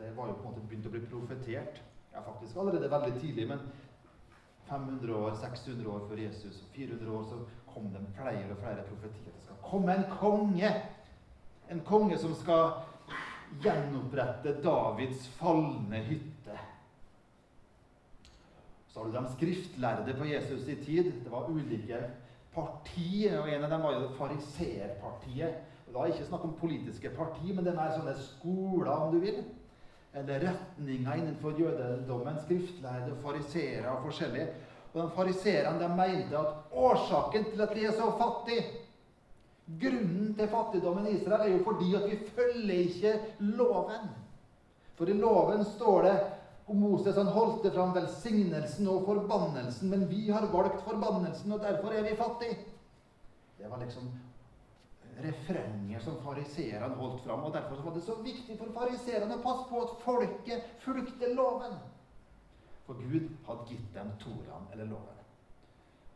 Det 0.00 0.16
var 0.16 0.28
jo 0.28 0.32
på 0.32 0.48
en 0.48 0.54
måte 0.54 0.66
begynt 0.68 0.86
å 0.88 0.92
bli 0.94 1.00
profetert. 1.10 1.80
Ja, 2.14 2.22
faktisk 2.24 2.56
allerede 2.56 2.88
veldig 2.90 3.20
tidlig, 3.20 3.48
men 3.50 3.60
500 4.70 5.16
år, 5.16 5.34
600 5.42 5.90
år 5.90 6.06
før 6.08 6.22
Jesus, 6.22 6.62
400 6.72 7.12
år, 7.12 7.26
så 7.28 7.40
kom 7.74 7.90
det 7.92 8.00
flere 8.16 8.54
og 8.54 8.62
flere 8.62 8.86
profetier. 8.88 9.34
Det 9.34 9.44
skal 9.44 9.60
komme 9.66 9.98
en 9.98 10.08
konge! 10.14 10.72
En 11.70 11.84
konge 11.86 12.16
som 12.18 12.32
skal 12.34 12.80
gjenopprette 13.62 14.56
Davids 14.64 15.28
falne 15.36 16.00
hytte. 16.08 16.56
Så 18.88 19.02
har 19.02 19.06
du 19.06 19.14
de 19.18 19.24
skriftlærde 19.36 20.16
på 20.18 20.26
Jesus' 20.32 20.66
i 20.70 20.80
tid. 20.84 21.12
Det 21.22 21.30
var 21.30 21.50
ulike 21.50 22.00
partier, 22.54 23.38
og 23.38 23.52
en 23.52 23.68
av 23.68 23.70
dem 23.70 23.82
var 23.82 24.00
jo 24.00 24.12
fariseerpartiet. 24.18 25.60
Det 25.86 25.94
var 25.94 26.10
ikke 26.10 26.26
snakk 26.26 26.44
om 26.44 26.58
politiske 26.58 27.10
partier, 27.14 27.54
men 27.54 27.64
det 27.64 27.74
er 27.74 27.78
mer 27.78 27.94
sånne 27.94 28.16
skoler, 28.18 28.90
om 28.96 29.14
du 29.14 29.20
vil 29.22 29.44
eller 30.14 30.40
retninger 30.40 31.14
innenfor 31.14 31.54
jødedommen, 31.58 32.38
skriftlærde, 32.44 33.16
fariseere 33.22 33.90
og 33.90 34.04
forskjellige. 34.04 34.48
Og 34.92 35.02
de 35.02 35.10
Fariseerne 35.14 35.88
mente 35.96 36.38
at 36.38 36.72
årsaken 36.72 37.44
til 37.52 37.60
at 37.62 37.74
vi 37.76 37.84
er 37.84 37.92
så 37.94 38.10
fattige 38.18 38.64
Grunnen 39.78 40.34
til 40.34 40.48
fattigdommen 40.50 41.06
i 41.06 41.12
Israel 41.20 41.44
er 41.46 41.52
jo 41.52 41.64
fordi 41.64 41.94
at 41.94 42.06
vi 42.10 42.16
følger 42.34 42.74
ikke 42.74 43.12
loven. 43.38 44.08
For 44.98 45.06
i 45.06 45.12
loven 45.12 45.64
står 45.64 46.02
det 46.02 46.16
om 46.66 46.76
Moses 46.76 47.16
han 47.16 47.30
holdt 47.30 47.62
det 47.64 47.72
fram 47.74 47.94
velsignelsen 47.94 48.88
og 48.88 49.04
forbannelsen, 49.06 49.90
men 49.90 50.08
vi 50.10 50.28
har 50.30 50.48
valgt 50.52 50.82
forbannelsen, 50.88 51.52
og 51.52 51.62
derfor 51.62 51.94
er 51.94 52.02
vi 52.02 52.16
fattige. 52.18 52.58
Det 53.58 53.70
var 53.70 53.78
liksom 53.84 54.10
refrenger 55.22 56.00
som 56.04 56.18
fariseerne 56.24 56.94
holdt 56.98 57.24
fram. 57.24 57.44
og 57.44 57.54
Derfor 57.54 57.82
var 57.84 57.94
det 57.94 58.02
så 58.04 58.16
viktig 58.24 58.58
for 58.58 58.72
fariseerne 58.74 59.36
å 59.36 59.42
passe 59.44 59.66
på 59.70 59.82
at 59.84 59.96
folket 60.04 60.76
fulgte 60.84 61.32
loven. 61.34 61.76
For 62.86 62.98
Gud 63.00 63.28
hadde 63.46 63.68
gitt 63.70 63.92
dem 63.94 64.10
Toraen, 64.18 64.66
eller 64.72 64.88
loven, 64.90 65.20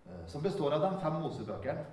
eh, 0.06 0.24
som 0.26 0.42
består 0.42 0.74
av 0.74 0.82
de 0.82 1.00
fem 1.02 1.20
Mosebøkene. 1.22 1.84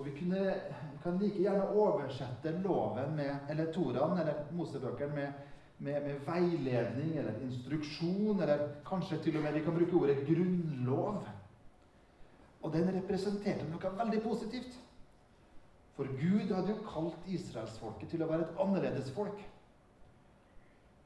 Og 0.00 0.06
Vi 0.06 0.10
kunne, 0.16 0.54
kan 1.02 1.18
like 1.18 1.42
gjerne 1.42 1.66
oversette 1.76 2.54
loven 2.64 3.16
med, 3.16 3.50
eller 3.50 3.72
Toraen 3.72 4.18
eller 4.18 4.46
Mosebøkene 4.56 5.14
med, 5.14 5.32
med, 5.78 6.02
med, 6.06 6.22
veiledning 6.24 7.16
eller 7.20 7.42
instruksjon, 7.44 8.40
eller 8.40 8.68
kanskje 8.86 9.18
til 9.22 9.36
og 9.36 9.42
med 9.42 9.52
vi 9.52 9.64
kan 9.64 9.76
bruke 9.76 9.96
ordet 9.96 10.22
grunnlov. 10.26 11.28
Og 12.62 12.72
den 12.72 12.88
representerte 12.94 13.68
noe 13.68 13.92
veldig 13.98 14.22
positivt. 14.24 14.80
For 16.00 16.08
Gud 16.16 16.48
hadde 16.48 16.72
jo 16.72 16.78
kalt 16.88 17.26
israelsfolket 17.28 18.08
til 18.08 18.22
å 18.24 18.26
være 18.30 18.46
et 18.46 18.60
annerledes 18.62 19.10
folk. 19.12 19.40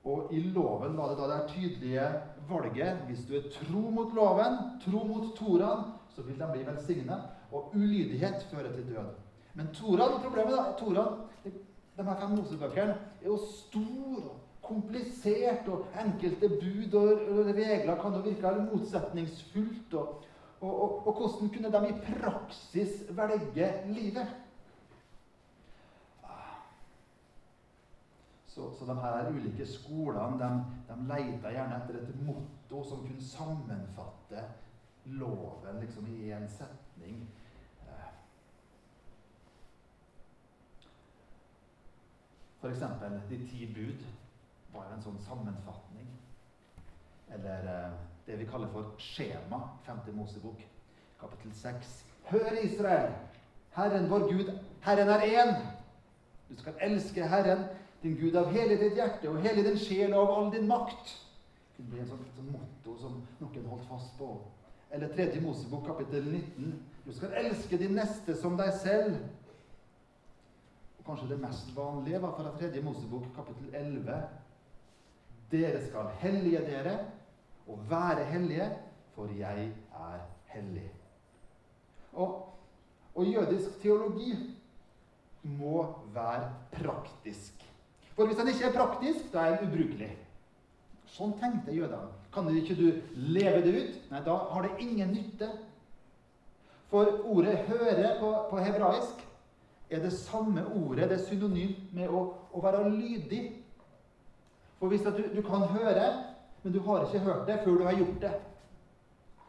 Og 0.07 0.29
i 0.31 0.39
loven 0.55 0.95
var 0.95 1.11
det 1.11 1.17
da 1.19 1.27
det 1.33 1.49
tydelige 1.51 2.05
valget 2.47 3.01
hvis 3.09 3.25
du 3.27 3.33
er 3.35 3.49
tro 3.57 3.81
mot 3.91 4.15
loven, 4.15 4.55
tro 4.85 5.01
mot 5.09 5.33
Toraen, 5.35 5.89
så 6.15 6.23
vil 6.23 6.39
de 6.39 6.47
bli 6.53 6.63
velsigna. 6.69 7.17
Og 7.51 7.75
ulydighet 7.75 8.47
fører 8.53 8.71
til 8.77 8.87
død. 8.93 9.09
Men 9.59 9.73
Toraen, 9.75 10.21
problemet 10.23 10.55
da, 10.55 10.63
Toraen, 10.79 11.19
de 11.43 12.07
her 12.07 12.23
fem 12.23 12.39
Mosebøkene 12.39 12.95
er 12.95 13.27
jo 13.33 13.41
stor 13.51 14.31
og 14.31 14.39
komplisert, 14.63 15.67
og 15.75 15.91
enkelte 16.05 16.53
bud 16.55 16.95
og 17.03 17.51
regler 17.51 17.99
kan 17.99 18.15
jo 18.15 18.23
virke 18.29 18.55
motsetningsfullt. 18.71 19.99
Og, 19.99 20.31
og, 20.61 20.71
og, 20.71 21.07
og 21.09 21.19
hvordan 21.19 21.55
kunne 21.59 21.77
de 21.81 21.85
i 21.91 22.01
praksis 22.13 22.97
velge 23.11 23.75
livet? 23.91 24.41
Så, 28.55 28.71
så 28.79 28.87
de 28.87 28.95
her 29.03 29.29
ulike 29.35 29.67
skolene 29.67 30.39
de, 30.39 30.51
de 30.89 30.97
leita 31.09 31.51
gjerne 31.51 31.79
etter 31.81 31.97
et 31.99 32.21
motto 32.23 32.83
som 32.87 33.01
kunne 33.03 33.25
sammenfatte 33.27 34.45
loven 35.05 35.81
liksom 35.83 36.07
i 36.07 36.31
én 36.31 36.47
setning. 36.49 37.25
F.eks. 42.61 42.85
de 43.29 43.41
ti 43.51 43.67
bud 43.75 44.07
var 44.73 44.87
en 44.95 45.03
sånn 45.03 45.19
sammenfatning. 45.27 46.07
Eller 47.35 47.67
eh, 47.69 47.99
det 48.25 48.39
vi 48.41 48.47
kaller 48.49 48.71
for 48.73 48.95
skjema, 49.03 49.59
5. 49.85 50.07
Mosebok, 50.17 50.63
kapittel 51.21 51.53
6. 51.59 51.95
Hør, 52.31 52.53
Israel! 52.63 53.13
Herren 53.75 54.07
vår 54.09 54.29
Gud, 54.31 54.53
Herren 54.87 55.11
er 55.11 55.27
én! 55.27 55.57
Du 56.49 56.55
skal 56.57 56.79
elske 56.87 57.27
Herren, 57.29 57.67
din 58.05 58.17
Gud, 58.21 58.37
av 58.37 58.51
hele 58.53 58.77
ditt 58.77 58.99
hjerte 58.99 59.31
og 59.31 59.41
hele 59.47 59.63
din 59.65 59.79
sjel 59.81 60.13
og 60.13 60.27
av 60.27 60.33
all 60.35 60.51
din 60.53 60.67
makt. 60.69 61.15
Det 61.75 61.87
kunne 61.87 62.03
en 62.03 62.11
sånn, 62.11 62.27
sånn 62.37 62.51
motto 62.53 62.97
som 63.01 63.15
noen 63.41 63.71
holdt 63.71 63.87
fast 63.89 64.13
på. 64.19 64.29
Eller 64.95 65.09
3. 65.17 65.41
Mosebok, 65.43 65.87
kapittel 65.89 66.27
19. 66.29 66.75
Du 67.07 67.11
skal 67.17 67.33
elske 67.41 67.79
din 67.81 67.97
neste 67.97 68.37
som 68.37 68.59
deg 68.61 68.71
selv. 68.77 69.17
Og 70.99 71.09
kanskje 71.09 71.31
det 71.33 71.41
mest 71.41 71.73
vanlige 71.77 72.21
var 72.23 72.37
fra 72.37 72.53
3. 72.61 72.85
Mosebok, 72.85 73.31
kapittel 73.39 73.73
11. 73.81 74.21
Dere 75.55 75.81
skal 75.89 76.13
hellige 76.21 76.61
dere 76.69 76.99
og 77.65 77.81
være 77.89 78.29
hellige, 78.29 78.69
for 79.17 79.33
jeg 79.33 79.71
er 80.05 80.25
hellig. 80.53 80.91
Og, 82.13 82.43
og 83.15 83.33
jødisk 83.33 83.81
teologi 83.81 84.35
må 85.57 85.87
være 86.13 86.53
praktisk. 86.77 87.64
For 88.15 88.27
hvis 88.27 88.39
den 88.39 88.49
ikke 88.49 88.65
er 88.69 88.77
praktisk, 88.77 89.33
da 89.33 89.39
er 89.45 89.57
den 89.59 89.71
ubrukelig. 89.71 90.11
Sånn 91.15 91.35
tenkte 91.39 91.75
jødene. 91.75 92.11
Kan 92.35 92.49
ikke 92.51 92.77
du 92.79 92.87
leve 93.15 93.63
det 93.63 93.75
ut? 93.75 93.99
Nei, 94.11 94.23
da 94.27 94.37
har 94.51 94.67
det 94.67 94.83
ingen 94.83 95.13
nytte. 95.15 95.51
For 96.91 97.21
ordet 97.25 97.59
'høre' 97.67 98.19
på, 98.21 98.31
på 98.51 98.59
hebraisk 98.59 99.27
er 99.91 100.03
det 100.03 100.13
samme 100.13 100.67
ordet. 100.67 101.09
Det 101.11 101.21
er 101.21 101.27
synonymt 101.27 101.95
med 101.95 102.09
å, 102.09 102.35
å 102.53 102.63
være 102.63 102.91
lydig. 102.91 103.43
For 104.79 104.89
hvis 104.89 105.03
du, 105.03 105.23
du, 105.37 105.43
kan 105.43 105.67
høre, 105.75 106.25
men 106.63 106.73
du 106.73 106.81
har 106.81 107.07
ikke 107.07 107.25
hørt 107.25 107.47
det 107.47 107.61
før 107.65 107.79
du 107.79 107.85
har 107.85 107.99
gjort 107.99 108.21
det. 108.21 108.33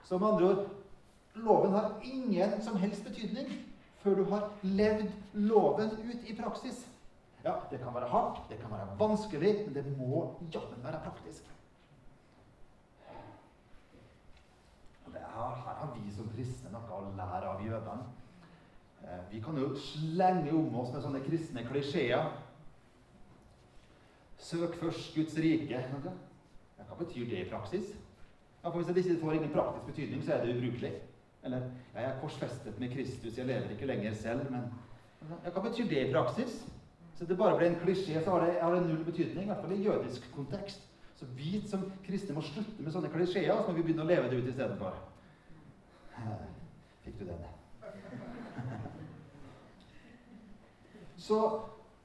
Så 0.04 0.18
med 0.18 0.28
andre 0.28 0.50
ord 0.50 0.66
loven 1.36 1.72
har 1.72 2.02
ingen 2.04 2.62
som 2.62 2.76
helst 2.76 3.04
betydning 3.04 3.48
før 4.04 4.16
du 4.16 4.24
har 4.30 4.50
levd 4.62 5.10
loven 5.34 5.90
ut 5.92 6.30
i 6.30 6.36
praksis. 6.38 6.86
Ja, 7.46 7.54
det 7.70 7.78
kan 7.78 7.94
være 7.94 8.10
hardt, 8.10 8.50
det 8.50 8.58
kan 8.60 8.72
være 8.72 9.00
vanskelig, 9.00 9.56
men 9.66 9.76
det 9.76 9.98
må 9.98 10.40
jammen 10.54 10.84
være 10.84 11.02
praktisk. 11.04 11.52
Her, 15.14 15.56
her, 15.66 15.76
har 15.82 15.92
vi 15.96 16.14
som 16.16 16.30
kristne 16.32 16.72
noe 16.74 16.96
å 16.96 17.12
lære 17.18 17.50
av 17.52 17.62
jødene. 17.62 18.06
Eh, 19.04 19.22
vi 19.32 19.42
kan 19.44 19.58
jo 19.60 19.76
slenge 19.78 20.54
om 20.56 20.78
oss 20.80 20.94
med 20.96 21.04
sånne 21.04 21.22
kristne 21.26 21.66
klisjeer. 21.68 22.32
Søk 24.42 24.78
først 24.80 25.14
Guds 25.14 25.38
rike. 25.38 25.82
Hva 26.80 26.98
betyr 26.98 27.28
det 27.30 27.44
i 27.44 27.50
praksis? 27.50 27.92
Ja, 28.64 28.72
for 28.72 28.80
Hvis 28.80 28.88
det 28.88 29.04
ikke 29.04 29.22
får 29.22 29.38
ingen 29.38 29.54
praktisk 29.54 29.92
betydning, 29.92 30.24
så 30.24 30.34
er 30.34 30.46
det 30.46 30.56
ubrukelig. 30.56 30.94
Eller 31.44 31.68
ja, 31.94 32.00
jeg 32.00 32.10
er 32.10 32.22
korsfestet 32.22 32.80
med 32.80 32.90
Kristus, 32.90 33.38
jeg 33.38 33.46
lever 33.46 33.76
ikke 33.76 33.86
lenger 33.86 34.14
selv, 34.14 34.50
men 34.52 34.72
ja, 35.44 35.52
Hva 35.52 35.62
betyr 35.62 35.90
det 35.90 36.08
i 36.08 36.14
praksis? 36.14 36.64
Så 37.16 37.26
det 37.26 37.38
bare 37.40 37.56
ble 37.58 37.70
en 37.72 37.80
klisjé, 37.80 38.20
så 38.24 38.36
har 38.36 38.46
det, 38.46 38.58
har 38.60 38.76
det 38.76 38.88
null 38.88 39.04
betydning. 39.08 39.46
I 39.46 39.52
hvert 39.52 39.62
fall 39.64 39.76
i 39.76 39.84
jødisk 39.84 40.28
kontekst. 40.36 40.82
Så 41.16 41.26
vi 41.36 41.62
som 41.68 41.86
kristne 42.04 42.36
må 42.36 42.44
slutte 42.44 42.84
med 42.84 42.92
sånne 42.92 43.12
klisjeer, 43.14 43.56
så 43.56 43.72
må 43.72 43.78
vi 43.78 43.86
begynne 43.88 44.04
å 44.04 44.10
leve 44.10 44.28
det 44.32 44.42
ut 44.42 44.50
istedenfor. 44.52 44.98
Fikk 47.06 47.22
du 47.22 47.30
den? 47.30 47.46
Så, 51.26 51.40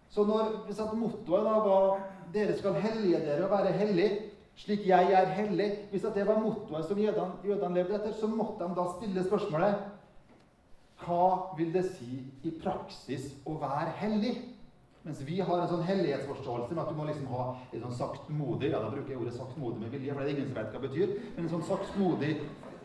så 0.09 0.25
når 0.25 0.53
hvis 0.68 0.79
at 0.81 0.94
mottoet 0.96 1.44
da 1.44 1.57
var 1.66 2.01
'Dere 2.33 2.55
skal 2.59 2.79
hellige 2.79 3.18
dere 3.27 3.44
og 3.44 3.51
være 3.51 3.73
hellig', 3.75 4.31
slik 4.55 4.87
jeg 4.87 5.12
er 5.12 5.27
hellig 5.35 5.70
Hvis 5.90 6.05
at 6.05 6.14
det 6.14 6.27
var 6.27 6.38
mottoet 6.38 6.87
som 6.87 6.99
jødene, 6.99 7.33
jødene 7.44 7.75
levde 7.75 7.94
etter, 7.94 8.12
så 8.12 8.27
måtte 8.27 8.64
de 8.64 8.77
da 8.77 8.87
stille 8.94 9.25
spørsmålet 9.27 9.75
Hva 11.03 11.57
vil 11.59 11.73
det 11.75 11.85
si 11.96 12.23
i 12.44 12.53
praksis 12.62 13.33
å 13.46 13.57
være 13.59 13.90
hellig? 13.99 14.35
Mens 15.03 15.21
vi 15.25 15.39
har 15.41 15.61
en 15.63 15.69
sånn 15.71 15.87
hellighetsforståelse 15.89 16.75
med 16.75 16.83
at 16.83 16.91
du 16.93 16.99
må 16.99 17.07
liksom 17.09 17.29
ha 17.33 17.45
en 17.73 17.85
sånn 17.87 17.95
saktmodig 17.97 18.69
Ja, 18.69 18.83
da 18.83 18.91
bruker 18.93 19.15
jeg 19.15 19.21
ordet 19.23 19.37
saktmodig 19.39 19.81
med 19.81 19.95
vilje, 19.95 20.13
for 20.13 20.21
det 20.21 20.33
er 20.33 20.37
ingen 20.37 20.51
som 20.51 20.59
vet 20.59 20.75
hva 20.75 20.81
det 20.83 20.91
betyr. 20.91 21.15
Men 21.37 21.47
en 21.47 21.53
sånn 21.55 21.65
saktmodig 21.71 22.35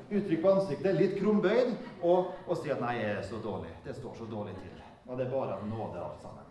uttrykk 0.06 0.41
på 0.45 0.54
ansiktet, 0.54 0.95
litt 0.95 1.17
krumbøyd, 1.19 1.73
og, 2.06 2.32
og 2.45 2.58
si 2.62 2.71
at 2.71 2.80
'nei, 2.80 2.93
jeg 3.01 3.17
er 3.17 3.25
så 3.25 3.41
dårlig'. 3.43 3.73
Det 3.84 3.95
står 3.97 4.15
så 4.21 4.28
dårlig 4.32 4.56
til. 4.62 4.80
Og 5.08 5.17
det 5.17 5.25
er 5.25 5.32
bare 5.34 5.58
av 5.58 5.67
nåde, 5.67 5.99
alt 6.01 6.21
sammen. 6.21 6.45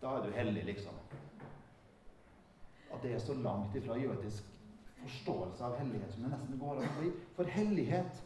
Da 0.00 0.14
er 0.16 0.22
du 0.24 0.30
hellig, 0.32 0.64
liksom. 0.64 0.94
At 2.92 3.02
det 3.02 3.14
er 3.14 3.18
så 3.18 3.34
langt 3.34 3.74
ifra 3.76 3.98
jødisk 3.98 4.44
forståelse 5.02 5.64
av 5.64 5.76
hellighet 5.78 6.12
som 6.12 6.22
det 6.24 6.30
nesten 6.32 6.60
går 6.60 6.78
an 6.78 6.88
å 6.88 7.00
bli. 7.00 7.10
For 7.36 7.44
hellighet 7.44 8.22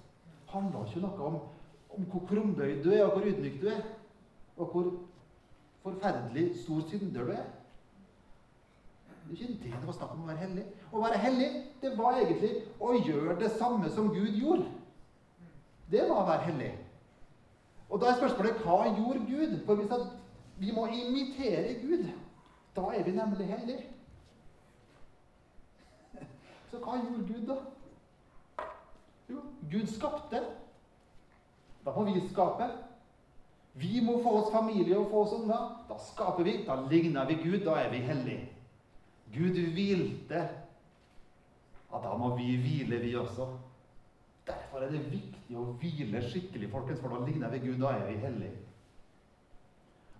handler 0.52 0.86
ikke 0.86 1.02
noe 1.02 1.28
om, 1.30 1.40
om 1.96 2.06
hvor 2.12 2.26
krumbøyd 2.28 2.84
du 2.84 2.92
er, 2.92 3.04
og 3.06 3.16
hvor 3.16 3.26
ydmyk 3.30 3.60
du 3.62 3.68
er, 3.72 3.82
og 4.56 4.70
hvor 4.70 4.92
forferdelig 5.84 6.48
stor 6.62 6.80
synder 6.88 7.26
du 7.26 7.30
er. 7.32 7.44
Det 9.24 9.32
er 9.32 9.42
ikke 9.42 9.62
det 9.62 9.72
det 9.72 9.86
var 9.86 9.96
snakk 9.96 10.12
om 10.12 10.24
å 10.24 10.28
være 10.28 10.42
hellig. 10.46 10.64
Å 10.92 11.00
være 11.00 11.20
hellig 11.20 11.50
det 11.82 11.92
var 11.98 12.18
egentlig 12.20 12.50
å 12.80 12.92
gjøre 12.96 13.38
det 13.40 13.50
samme 13.58 13.90
som 13.92 14.10
Gud 14.12 14.36
gjorde. 14.40 14.66
Det 15.90 16.04
var 16.08 16.22
å 16.22 16.28
være 16.28 16.48
hellig. 16.48 16.70
Og 17.88 18.00
da 18.00 18.10
er 18.10 18.18
spørsmålet 18.18 18.62
hva 18.64 18.78
gjorde 18.88 19.24
Gud? 19.28 19.58
For 19.66 19.80
hvis 19.80 20.06
vi 20.60 20.72
må 20.72 20.86
imitere 20.86 21.76
Gud, 21.82 22.08
da 22.76 22.88
er 22.96 23.04
vi 23.04 23.16
nemlig 23.16 23.48
hellige. 23.48 23.84
Så 26.70 26.80
hva 26.80 26.96
gjorde 27.00 27.28
Gud, 27.28 27.46
da? 27.48 28.64
Jo, 29.28 29.44
Gud 29.70 29.86
skapte. 29.92 30.40
Da 31.84 31.92
må 31.96 32.04
vi 32.08 32.20
skape. 32.28 32.70
Vi 33.74 34.00
må 34.00 34.20
få 34.22 34.36
oss 34.40 34.52
familie 34.54 34.98
og 34.98 35.08
få 35.10 35.24
oss 35.24 35.32
unger. 35.34 35.62
Da 35.88 35.98
skaper 35.98 36.46
vi. 36.46 36.58
Da 36.66 36.76
ligner 36.90 37.26
vi 37.26 37.38
Gud. 37.42 37.60
Da 37.66 37.78
er 37.82 37.90
vi 37.90 38.02
hellige. 38.06 38.48
Gud 39.34 39.58
hvilte. 39.74 40.42
Ja, 41.92 42.02
da 42.02 42.16
må 42.18 42.36
vi 42.36 42.56
hvile, 42.56 43.00
vi 43.02 43.16
også. 43.16 43.48
Derfor 44.46 44.84
er 44.84 44.92
det 44.92 45.00
viktig 45.10 45.56
å 45.56 45.72
hvile 45.80 46.20
skikkelig, 46.22 46.68
folkens, 46.70 47.00
for 47.00 47.14
da 47.14 47.24
ligner 47.26 47.50
vi 47.54 47.62
Gud. 47.64 47.78
Da 47.82 47.94
er 47.96 48.06
vi 48.10 48.18
hellige. 48.22 48.56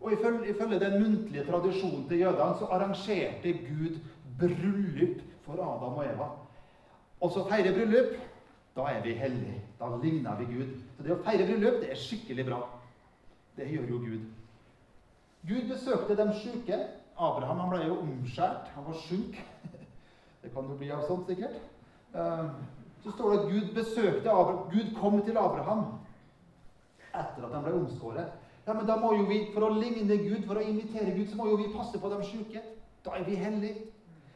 Og 0.01 0.12
ifølge, 0.12 0.51
ifølge 0.51 0.81
den 0.81 1.03
muntlige 1.03 1.45
tradisjonen 1.47 2.09
til 2.09 2.21
jødene 2.21 2.59
så 2.59 2.67
arrangerte 2.77 3.53
Gud 3.53 4.01
bryllup 4.38 5.23
for 5.47 5.53
Adam 5.53 5.99
og 5.99 6.05
Eva. 6.05 6.29
Og 7.21 7.31
så 7.33 7.45
feire 7.49 7.73
bryllup, 7.73 8.17
da 8.77 8.88
er 8.90 9.03
vi 9.03 9.14
hellige. 9.19 9.61
Da 9.81 9.88
ligner 10.03 10.37
vi 10.40 10.49
Gud. 10.57 10.75
Så 10.97 11.07
det 11.07 11.14
å 11.14 11.23
feire 11.25 11.47
bryllup, 11.49 11.81
det 11.81 11.93
er 11.95 12.01
skikkelig 12.01 12.47
bra. 12.51 12.61
Det 13.57 13.71
gjør 13.71 13.88
jo 13.88 13.99
Gud. 14.03 14.21
Gud 15.49 15.69
besøkte 15.71 16.17
de 16.17 16.29
sjuke 16.40 16.79
Abraham 17.14 17.61
han 17.62 17.71
ble 17.71 17.83
jo 17.87 17.99
omskjært. 18.03 18.71
Han 18.75 18.87
var 18.88 18.97
sjuk. 19.07 19.37
Det 20.43 20.51
kan 20.53 20.67
jo 20.69 20.77
bli 20.77 20.90
av 20.93 21.05
sånt, 21.09 21.29
sikkert. 21.31 21.61
Ehm, 22.14 22.49
så 23.05 23.12
står 23.14 23.31
det 23.31 23.38
at 23.38 23.53
Gud 23.53 23.69
besøkte 23.77 24.31
Abraham. 24.31 24.64
Gud 24.73 24.90
kom 24.99 25.21
til 25.23 25.38
Abraham 25.38 25.85
etter 27.14 27.47
at 27.47 27.55
han 27.55 27.62
ble 27.64 27.77
omskåret. 27.79 28.33
Ja, 28.67 28.75
men 28.75 28.87
da 28.88 28.97
må 28.99 29.12
jo 29.14 29.27
vi, 29.29 29.45
For 29.55 29.67
å 29.67 29.75
ligne 29.77 30.17
Gud, 30.19 30.43
for 30.49 30.59
å 30.59 30.64
imitere 30.64 31.14
Gud, 31.14 31.29
så 31.31 31.38
må 31.38 31.49
jo 31.51 31.61
vi 31.61 31.73
passe 31.73 32.01
på 32.01 32.11
de 32.11 32.21
sjuke. 32.27 32.62
Da 33.05 33.14
er 33.19 33.27
vi 33.29 33.37
hellige. 33.38 33.90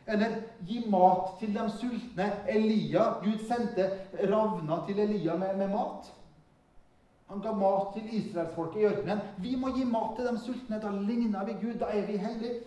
Eller 0.09 0.39
gi 0.65 0.85
mat 0.89 1.35
til 1.41 1.53
de 1.57 1.65
sultne. 1.77 2.29
Elia, 2.49 3.19
Gud 3.25 3.43
sendte 3.49 3.91
ravna 4.31 4.83
til 4.87 5.01
Elia 5.05 5.37
med, 5.37 5.57
med 5.59 5.73
mat. 5.75 6.13
Han 7.29 7.41
ga 7.45 7.53
mat 7.53 7.93
til 7.95 8.09
israelsfolket 8.17 8.81
i 8.81 8.89
ørkenen. 8.89 9.21
Vi 9.37 9.57
må 9.57 9.75
gi 9.77 9.85
mat 9.85 10.17
til 10.17 10.29
de 10.31 10.39
sultne. 10.41 10.81
Da 10.81 10.91
ligner 10.91 11.45
vi 11.45 11.57
Gud. 11.61 11.77
Da 11.81 11.91
er 11.93 12.07
vi 12.09 12.17
hellige. 12.17 12.61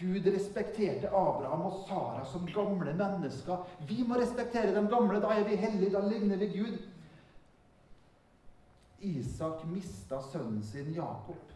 Gud 0.00 0.26
respekterte 0.34 1.08
Abraham 1.08 1.62
og 1.68 1.84
Sara 1.86 2.24
som 2.24 2.48
gamle 2.48 2.94
mennesker. 2.96 3.66
Vi 3.88 4.02
må 4.02 4.18
respektere 4.18 4.74
de 4.74 4.86
gamle. 4.90 5.20
Da 5.22 5.36
er 5.36 5.46
vi 5.46 5.60
hellige. 5.60 5.92
Da 5.94 6.02
ligner 6.08 6.42
vi 6.42 6.50
Gud. 6.58 6.78
Isak 9.00 9.64
mista 9.70 10.20
sønnen 10.32 10.62
sin 10.64 10.92
Jakob. 10.94 11.52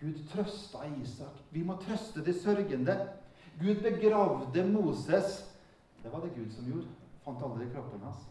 Gud 0.00 0.24
trøsta 0.32 0.78
Isak. 1.02 1.42
Vi 1.50 1.62
må 1.62 1.78
trøste 1.86 2.24
de 2.24 2.34
sørgende. 2.40 2.98
Gud 3.60 3.78
begravde 3.82 4.64
Moses. 4.72 5.44
Det 6.02 6.12
var 6.12 6.20
det 6.20 6.34
Gud 6.34 6.50
som 6.52 6.66
gjorde. 6.66 6.88
Fant 7.24 7.44
aldri 7.44 7.70
kroppen 7.72 8.02
hans. 8.04 8.26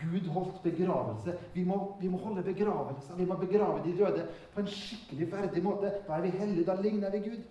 Gud 0.00 0.28
holdt 0.32 0.62
begravelse. 0.62 1.36
Vi 1.54 1.64
må, 1.64 1.96
vi 2.00 2.08
må 2.08 2.18
holde 2.18 2.42
begravelser. 2.42 3.16
Vi 3.16 3.24
må 3.28 3.36
begrave 3.36 3.82
de 3.84 3.96
døde 3.98 4.26
på 4.54 4.60
en 4.60 4.70
skikkelig 4.70 5.32
verdig 5.32 5.62
måte. 5.64 5.92
Da 6.06 6.16
er 6.16 6.26
vi 6.26 6.36
hellige. 6.38 6.66
Da 6.66 6.76
ligner 6.80 7.10
vi 7.10 7.18
Gud. 7.28 7.42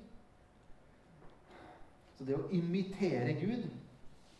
Så 2.18 2.26
det 2.28 2.36
å 2.36 2.50
imitere 2.52 3.38
Gud, 3.40 3.70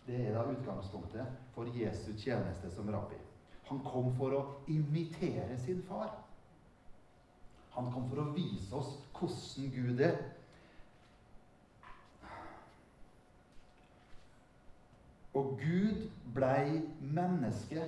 det 0.08 0.24
er 0.26 0.34
da 0.36 0.48
utgangspunktet 0.52 1.38
for 1.56 1.70
Jesu 1.78 2.12
tjeneste 2.18 2.72
som 2.76 2.90
rabbi. 2.92 3.20
Han 3.70 3.80
kom 3.86 4.10
for 4.18 4.34
å 4.36 4.42
imitere 4.68 5.56
sin 5.62 5.84
far. 5.88 6.10
Han 7.78 7.92
kom 7.94 8.10
for 8.10 8.24
å 8.24 8.32
vise 8.34 8.74
oss 8.76 8.96
hvordan 9.16 9.70
Gud 9.76 10.02
er. 10.04 10.18
Og 15.38 15.54
Gud 15.62 16.08
blei 16.34 16.82
menneske 17.00 17.86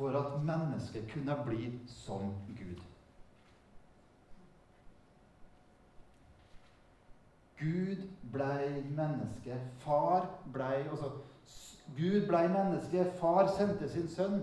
for 0.00 0.16
at 0.16 0.44
mennesket 0.44 1.10
kunne 1.12 1.36
bli 1.46 1.78
som 1.86 2.34
Gud. 2.58 2.78
Gud 7.58 8.06
blei 8.32 8.82
menneske. 8.96 9.60
Far 9.78 10.30
blei 10.52 10.88
altså, 10.88 11.10
Gud 11.96 12.26
blei 12.28 12.48
menneske. 12.48 13.04
Far 13.18 13.52
sendte 13.58 13.88
sin 13.92 14.08
sønn 14.08 14.40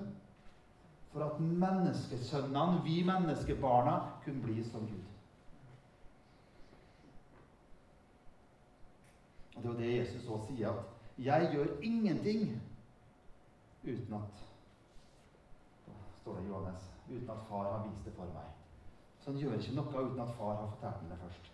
for 1.10 1.26
at 1.26 1.40
menneskesønnene, 1.42 2.84
vi 2.86 3.02
menneskebarna, 3.04 3.96
kunne 4.26 4.44
bli 4.44 4.64
som 4.64 4.86
Gud. 4.86 5.06
Og 9.56 9.64
Det 9.64 9.70
er 9.70 9.74
jo 9.74 9.80
det 9.80 9.98
Jesus 9.98 10.28
også 10.28 10.54
sier, 10.54 10.70
at 10.70 10.84
'jeg 11.18 11.50
gjør 11.54 11.82
ingenting 11.82 12.62
uten 13.84 14.14
at' 14.14 14.48
står 16.28 16.40
det 16.40 16.44
i 16.44 16.48
Johannes, 16.48 16.92
'uten 17.08 17.30
at 17.30 17.48
far 17.50 17.72
har 17.72 17.88
vist 17.88 18.06
det 18.06 18.14
for 18.14 18.26
meg'. 18.26 18.56
Så 19.20 19.32
han 19.32 19.40
gjør 19.40 19.54
ikke 19.54 19.76
noe 19.76 20.04
uten 20.06 20.20
at 20.20 20.36
far 20.38 20.56
har 20.56 20.68
fortalt 20.68 20.98
ham 20.98 21.10
det 21.10 21.20
først. 21.20 21.52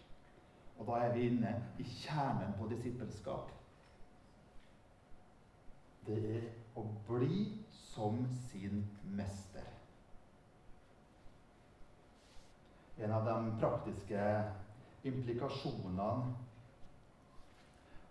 Og 0.79 0.87
da 0.87 0.91
er 0.91 1.13
vi 1.13 1.27
inne 1.27 1.51
i 1.79 1.83
kjernen 1.83 2.53
på 2.57 2.69
disippelskap. 2.69 3.51
Det 6.05 6.17
er 6.35 6.49
å 6.75 6.83
bli 7.07 7.63
som 7.71 8.25
sin 8.49 8.89
mester. 9.03 9.69
En 12.97 13.11
av 13.11 13.25
de 13.25 13.59
praktiske 13.59 14.51
implikasjonene 15.03 16.35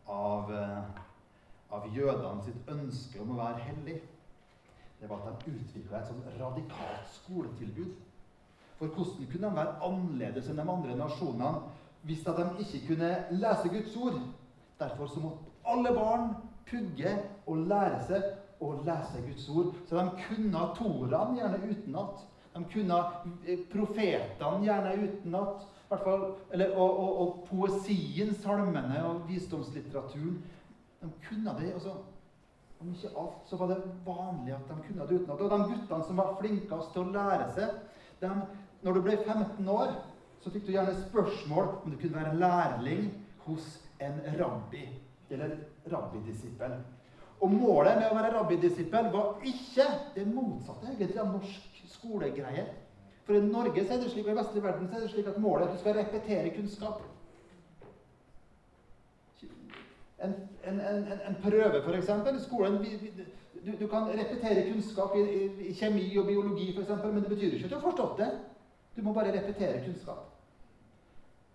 av, 0.06 0.54
eh, 0.54 0.84
av 1.70 1.86
jødene 1.86 2.44
sitt 2.44 2.68
ønske 2.68 3.20
om 3.20 3.30
å 3.30 3.44
være 3.44 3.58
hellig, 3.58 4.02
det 5.02 5.10
var 5.10 5.24
at 5.26 5.44
de 5.44 5.50
utvikla 5.50 5.98
et 5.98 6.10
sånn 6.12 6.22
radikalt 6.38 7.08
skoletilbud. 7.10 7.94
For 8.78 8.92
hvordan 8.94 9.30
kunne 9.32 9.48
de 9.48 9.56
være 9.56 9.72
annerledes 9.88 10.50
enn 10.50 10.60
de 10.60 10.66
andre 10.76 10.94
nasjonene 10.98 11.50
hvis 12.06 12.22
de 12.26 12.44
ikke 12.62 12.80
kunne 12.92 13.10
lese 13.34 13.70
Guds 13.72 13.96
ord? 13.98 14.20
Derfor 14.78 15.10
så 15.10 15.22
måtte 15.24 15.50
alle 15.66 15.90
barn 15.96 16.30
pugge 16.70 17.16
og 17.46 17.66
lære 17.70 17.98
seg 18.06 18.28
å 18.62 18.70
lese 18.86 19.24
Guds 19.26 19.48
ord. 19.50 19.74
Så 19.90 19.98
de 19.98 20.24
kunne 20.28 20.62
Toraen 20.78 21.34
gjerne 21.38 21.60
utenat. 21.66 22.22
De 22.54 22.64
kunne 22.70 23.02
eh, 23.42 23.66
profetene 23.74 24.66
gjerne 24.68 24.96
utenat. 25.02 25.68
Og, 25.92 26.06
og, 26.06 27.00
og, 27.20 27.32
poesien, 27.50 28.30
salmene 28.38 29.02
og 29.04 29.26
visdomslitteraturen. 29.28 30.38
De 31.02 31.10
kunne 31.26 31.58
det. 31.58 31.74
Altså, 31.74 31.98
om 32.82 32.92
ikke 32.94 33.12
alt, 33.18 33.42
så 33.46 33.58
var 33.60 33.70
det 33.72 33.82
vanlig 34.06 34.54
at 34.56 34.68
de 34.68 34.78
kunne 34.86 35.06
det 35.06 35.20
utenat. 35.20 35.40
Og 35.40 35.50
de 35.50 35.74
guttene 35.74 36.06
som 36.08 36.18
var 36.18 36.36
flinkest 36.40 36.94
til 36.94 37.04
å 37.04 37.12
lære 37.14 37.48
seg 37.56 37.76
de, 38.22 38.32
Når 38.82 38.96
du 38.98 39.00
ble 39.02 39.16
15 39.22 39.68
år, 39.70 39.92
så 40.42 40.50
fikk 40.50 40.66
du 40.66 40.72
gjerne 40.74 40.94
spørsmål 41.04 41.68
om 41.84 41.92
du 41.92 41.98
kunne 42.00 42.18
være 42.18 42.38
lærling 42.38 43.04
hos 43.44 43.76
en 44.02 44.18
rabbi 44.40 44.82
eller 45.30 45.54
rabbidisippel. 45.90 46.74
Og 47.42 47.50
målet 47.54 47.98
med 47.98 48.08
å 48.10 48.16
være 48.16 48.32
rabbidisippel 48.34 49.08
var 49.14 49.46
ikke 49.46 49.86
det 50.16 50.26
motsatte 50.30 50.90
egentlig 50.90 51.22
av 51.22 51.30
norsk 51.30 51.80
skolegreie. 51.94 52.66
For 53.22 53.38
i 53.38 53.44
Norge 53.46 53.84
så 53.86 53.94
er 53.94 54.02
det 54.02 54.10
slik, 54.10 54.26
og 54.26 54.34
i 54.34 54.40
vestlig 54.40 54.62
verden 54.62 54.90
så 54.90 54.98
er 54.98 55.04
det 55.06 55.12
slik 55.14 55.30
at 55.30 55.38
målet 55.42 55.64
er 55.64 55.70
at 55.70 55.76
du 55.78 55.82
skal 55.82 55.98
repetere 55.98 56.54
kunnskap. 56.54 57.02
En, 60.22 60.34
en, 60.64 60.80
en, 60.80 61.20
en 61.28 61.38
prøve, 61.42 61.80
f.eks. 61.82 62.10
skolen 62.44 62.78
du, 62.82 63.76
du, 63.78 63.86
kan 63.90 64.06
repetere 64.10 64.66
kunnskap 64.68 65.16
i, 65.18 65.22
i, 65.22 65.42
i 65.68 65.72
kjemi 65.74 66.08
og 66.18 66.28
biologi, 66.30 66.68
eksempel, 66.74 67.12
men 67.14 67.24
det 67.24 67.32
betyr 67.32 67.56
ikke 67.56 67.66
at 67.66 67.74
du 67.74 67.78
har 67.78 67.86
forstått 67.86 68.20
det. 68.22 68.30
Du 68.96 69.02
må 69.06 69.14
bare 69.16 69.32
repetere 69.34 69.82
kunnskap. 69.84 70.28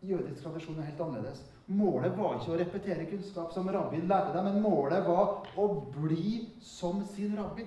Jødisk 0.08 0.43
tradisjon 0.43 0.77
er 0.80 0.91
helt 0.91 1.01
annerledes. 1.01 1.41
Målet 1.73 2.13
var 2.17 2.38
ikke 2.38 2.53
å 2.53 2.60
repetere 2.60 3.08
kunnskap 3.10 3.51
som 3.53 3.67
rabbien 3.73 4.08
lærte 4.08 4.36
deg, 4.36 4.45
men 4.45 4.62
målet 4.62 5.03
var 5.08 5.49
å 5.58 5.67
bli 5.95 6.45
som 6.63 7.01
sin 7.15 7.36
rabbi. 7.38 7.65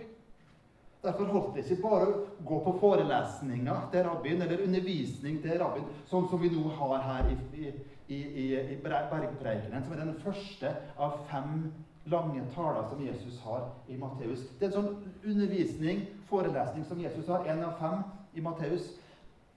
Derfor 1.01 1.31
holdt 1.33 1.55
det 1.57 1.65
ikke 1.65 1.83
bare 1.83 2.07
å 2.07 2.17
gå 2.45 2.59
på 2.65 2.75
forelesninger 2.81 3.87
til 3.93 4.05
rabbien 4.05 4.43
eller 4.45 4.67
undervisning 4.67 5.39
til 5.41 5.57
rabbien, 5.61 5.87
sånn 6.11 6.27
som 6.29 6.41
vi 6.43 6.53
nå 6.53 6.67
har 6.77 7.07
her 7.07 7.31
i, 7.33 7.37
i, 7.57 7.71
i, 8.11 8.55
i 8.75 8.77
Bergpreikenen, 8.83 9.85
som 9.85 9.93
er 9.95 10.03
den 10.03 10.19
første 10.25 10.73
av 10.99 11.21
fem 11.31 11.71
lange 12.11 12.43
taler 12.55 12.89
som 12.91 13.03
Jesus 13.05 13.39
har 13.45 13.69
i 13.89 13.99
Matteus. 14.01 14.47
Det 14.59 14.67
er 14.67 14.73
en 14.73 14.79
sånn 14.79 15.13
undervisning, 15.23 16.03
forelesning, 16.31 16.87
som 16.89 17.01
Jesus 17.03 17.29
har, 17.31 17.47
én 17.47 17.63
av 17.67 17.77
fem 17.79 18.03
i 18.35 18.43
Matteus. 18.45 18.89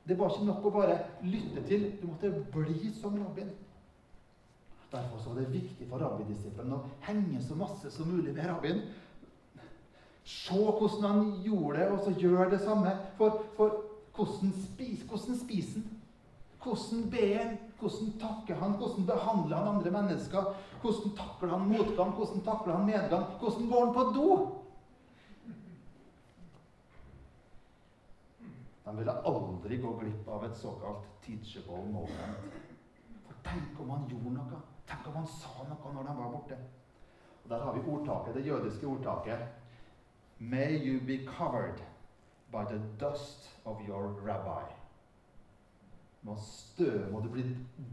Det 0.03 0.17
var 0.19 0.33
ikke 0.33 0.49
nok 0.49 0.67
å 0.67 0.73
bare 0.75 0.97
lytte 1.23 1.63
til. 1.67 1.87
Du 2.01 2.09
måtte 2.11 2.33
bli 2.53 2.91
som 2.97 3.15
rabbin. 3.17 3.53
Derfor 4.93 5.23
var 5.25 5.39
det 5.39 5.53
viktig 5.55 5.87
for 5.89 6.03
rabbidisippelen 6.03 6.75
å 6.75 6.83
henge 7.07 7.41
så 7.41 7.57
masse 7.57 7.89
som 7.89 8.11
mulig 8.11 8.35
med 8.35 8.45
rabbin. 8.45 8.83
Se 10.29 10.59
hvordan 10.59 11.07
han 11.07 11.31
gjorde 11.43 11.79
det, 11.79 11.87
og 11.89 12.03
så 12.05 12.13
gjør 12.19 12.53
det 12.53 12.61
samme. 12.61 12.93
For, 13.17 13.41
for 13.57 13.81
hvordan 14.13 14.53
spiser 14.61 15.81
han? 15.81 16.02
Hvordan 16.63 17.09
ber 17.11 17.37
han? 17.37 17.57
Hvordan 17.79 18.11
takker 18.19 18.55
han? 18.55 18.71
Hvordan 18.79 19.05
behandler 19.05 19.57
han 19.57 19.75
andre 19.75 19.91
mennesker? 19.91 20.43
Hvordan 20.81 21.15
takler 21.17 21.49
han 21.49 21.67
motgang? 21.67 22.11
Hvordan 22.11 22.43
takler 22.43 22.75
han 22.75 22.85
medgang? 22.85 23.25
Hvordan 23.39 23.69
går 23.69 23.85
han 23.85 23.93
på 23.93 24.03
do? 24.15 24.27
De 28.85 28.97
ville 28.97 29.15
aldri 29.25 29.77
gå 29.77 29.95
glipp 29.99 30.27
av 30.27 30.45
et 30.45 30.57
såkalt 30.57 31.05
teachable 31.25 31.83
moment. 31.91 32.55
For 33.27 33.39
tenk 33.47 33.79
om 33.79 33.89
han 33.95 34.07
gjorde 34.11 34.35
noe? 34.35 34.59
Tenk 34.87 35.07
om 35.07 35.19
han 35.21 35.27
sa 35.27 35.67
noe 35.69 35.93
når 35.95 36.07
de 36.09 36.15
var 36.19 36.31
borte? 36.35 36.59
Og 37.43 37.49
Der 37.49 37.63
har 37.63 37.73
vi 37.73 37.89
ordtaket, 37.91 38.35
det 38.35 38.45
jødiske 38.47 38.87
ordtaket. 38.87 39.39
May 40.39 40.79
you 40.79 40.99
be 41.07 41.25
covered 41.25 41.79
by 42.51 42.63
the 42.69 42.79
dust 42.99 43.49
of 43.65 43.81
your 43.87 44.15
rabbi. 44.23 44.82
Må, 46.23 46.37
støv, 46.39 47.09
må 47.11 47.19
du 47.19 47.29
bli 47.33 47.43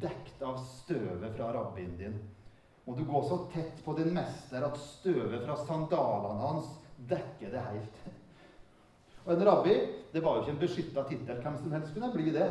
dekt 0.03 0.43
av 0.47 0.61
støvet 0.63 1.35
fra 1.35 1.51
rabbien 1.57 1.97
din. 1.99 2.15
Må 2.87 2.95
du 2.95 3.03
gå 3.05 3.23
så 3.27 3.41
tett 3.53 3.83
på 3.85 3.95
din 3.99 4.13
mester 4.15 4.63
at 4.67 4.79
støvet 4.79 5.43
fra 5.45 5.57
sandalene 5.65 6.45
hans 6.45 6.71
dekker 7.11 7.51
det 7.51 7.65
helt. 7.67 7.99
Og 9.25 9.35
En 9.35 9.45
rabbi 9.47 9.75
det 10.13 10.23
var 10.25 10.37
jo 10.37 10.45
ikke 10.45 10.55
en 10.55 10.63
beskytta 10.63 11.05
tittel. 11.09 11.43
Hvem 11.43 11.59
som 11.59 11.75
helst 11.75 11.93
kunne 11.95 12.13
bli 12.15 12.31
det. 12.35 12.49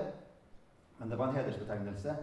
Men 0.99 1.09
det 1.09 1.17
var 1.19 1.31
en 1.31 1.39
hedersbetegnelse. 1.39 2.15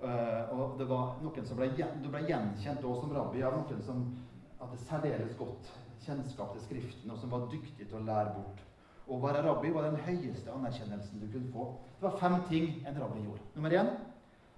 Uh, 0.00 0.54
og 0.56 0.78
det 0.78 0.86
var 0.88 1.18
noen 1.20 1.46
som 1.46 1.58
ble, 1.58 1.68
Du 2.00 2.08
ble 2.08 2.24
gjenkjent 2.24 2.84
også 2.84 3.04
som 3.04 3.14
rabbi 3.18 3.42
av 3.44 3.58
noen 3.58 3.82
som 3.84 4.06
hadde 4.60 4.78
særdeles 4.86 5.36
godt 5.36 5.68
kjennskap 6.06 6.54
til 6.54 6.64
Skriften, 6.64 7.10
og 7.12 7.18
som 7.20 7.32
var 7.32 7.48
dyktig 7.52 7.86
til 7.86 7.98
å 7.98 8.06
lære 8.06 8.34
bort. 8.38 8.62
Å 9.10 9.18
være 9.18 9.42
rabbi 9.42 9.72
var 9.74 9.88
den 9.88 9.98
høyeste 10.06 10.52
anerkjennelsen 10.54 11.22
du 11.22 11.26
kunne 11.32 11.50
få. 11.54 11.66
Det 11.98 12.06
var 12.06 12.20
fem 12.20 12.36
ting 12.50 12.68
en 12.86 13.00
rabbi 13.02 13.24
gjorde. 13.24 13.48
Nummer 13.56 13.74
én 13.80 13.90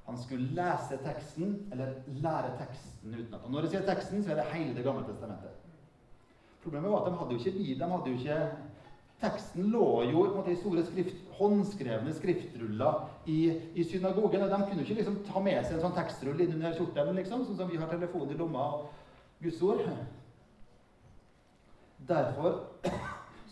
han 0.02 0.18
skulle 0.18 0.50
lese 0.56 0.98
teksten, 1.04 1.54
eller 1.72 1.94
lære 2.24 2.56
teksten 2.58 3.14
utenat. 3.14 3.44
Og 3.44 3.52
når 3.52 3.66
jeg 3.66 3.70
sier 3.76 3.86
teksten, 3.86 4.24
så 4.24 4.32
er 4.32 4.40
det 4.40 4.50
hele 4.50 4.74
Det 4.74 4.84
gamle 4.84 5.06
testamentet. 5.06 5.54
Problemet 6.62 6.90
var 6.90 7.04
at 7.04 7.12
de 7.12 7.18
hadde 7.18 7.32
jo 7.32 7.38
ikke 7.38 7.58
bil, 7.58 7.78
De 7.78 7.90
hadde 7.92 8.10
jo 8.10 8.18
ikke 8.18 8.38
Teksten 9.22 9.68
lå 9.70 10.02
jo 10.10 10.24
måte, 10.34 10.50
i 10.50 10.58
store 10.58 10.82
skrift, 10.82 11.18
håndskrevne 11.38 12.10
skriftruller 12.16 13.04
i, 13.30 13.52
i, 13.74 13.84
synagogen. 13.86 14.42
og 14.42 14.50
De 14.50 14.66
kunne 14.66 14.82
ikke 14.82 14.96
liksom 14.98 15.20
ta 15.28 15.38
med 15.40 15.60
seg 15.62 15.76
en 15.76 15.84
sånn 15.84 15.94
tekstrull 15.94 16.42
inn 16.42 16.56
under 16.56 16.74
kjortelen, 16.74 17.14
liksom, 17.20 17.44
sånn 17.46 17.60
som 17.60 17.70
vi 17.70 17.78
har 17.78 17.92
telefon 17.92 18.32
i 18.34 18.38
lomma 18.40 18.64
og 18.74 18.88
gudsord. 19.44 19.84
Derfor 22.08 22.58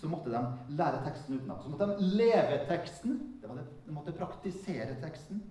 så 0.01 0.09
måtte 0.09 0.31
de 0.33 0.77
lære 0.79 1.03
teksten 1.05 1.37
utenat. 1.37 1.63
Så 1.63 1.69
måtte 1.69 1.87
de 1.87 2.11
leve 2.17 2.59
teksten. 2.69 3.19
De 3.87 3.93
måtte 3.93 4.13
praktisere 4.17 4.97
teksten. 5.03 5.43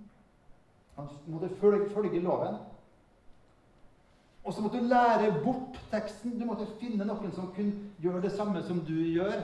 Han 0.95 1.07
måtte 1.27 1.49
følge, 1.62 1.89
følge 1.93 2.19
loven. 2.19 2.55
Og 4.43 4.53
så 4.53 4.62
måtte 4.62 4.79
du 4.79 4.83
lære 4.89 5.43
bort 5.43 5.77
teksten. 5.91 6.39
Du 6.39 6.45
måtte 6.45 6.65
finne 6.79 7.05
noen 7.05 7.33
som 7.35 7.51
kunne 7.55 7.91
gjøre 8.01 8.23
det 8.25 8.31
samme 8.33 8.63
som 8.65 8.79
du 8.88 8.95
gjør. 8.95 9.43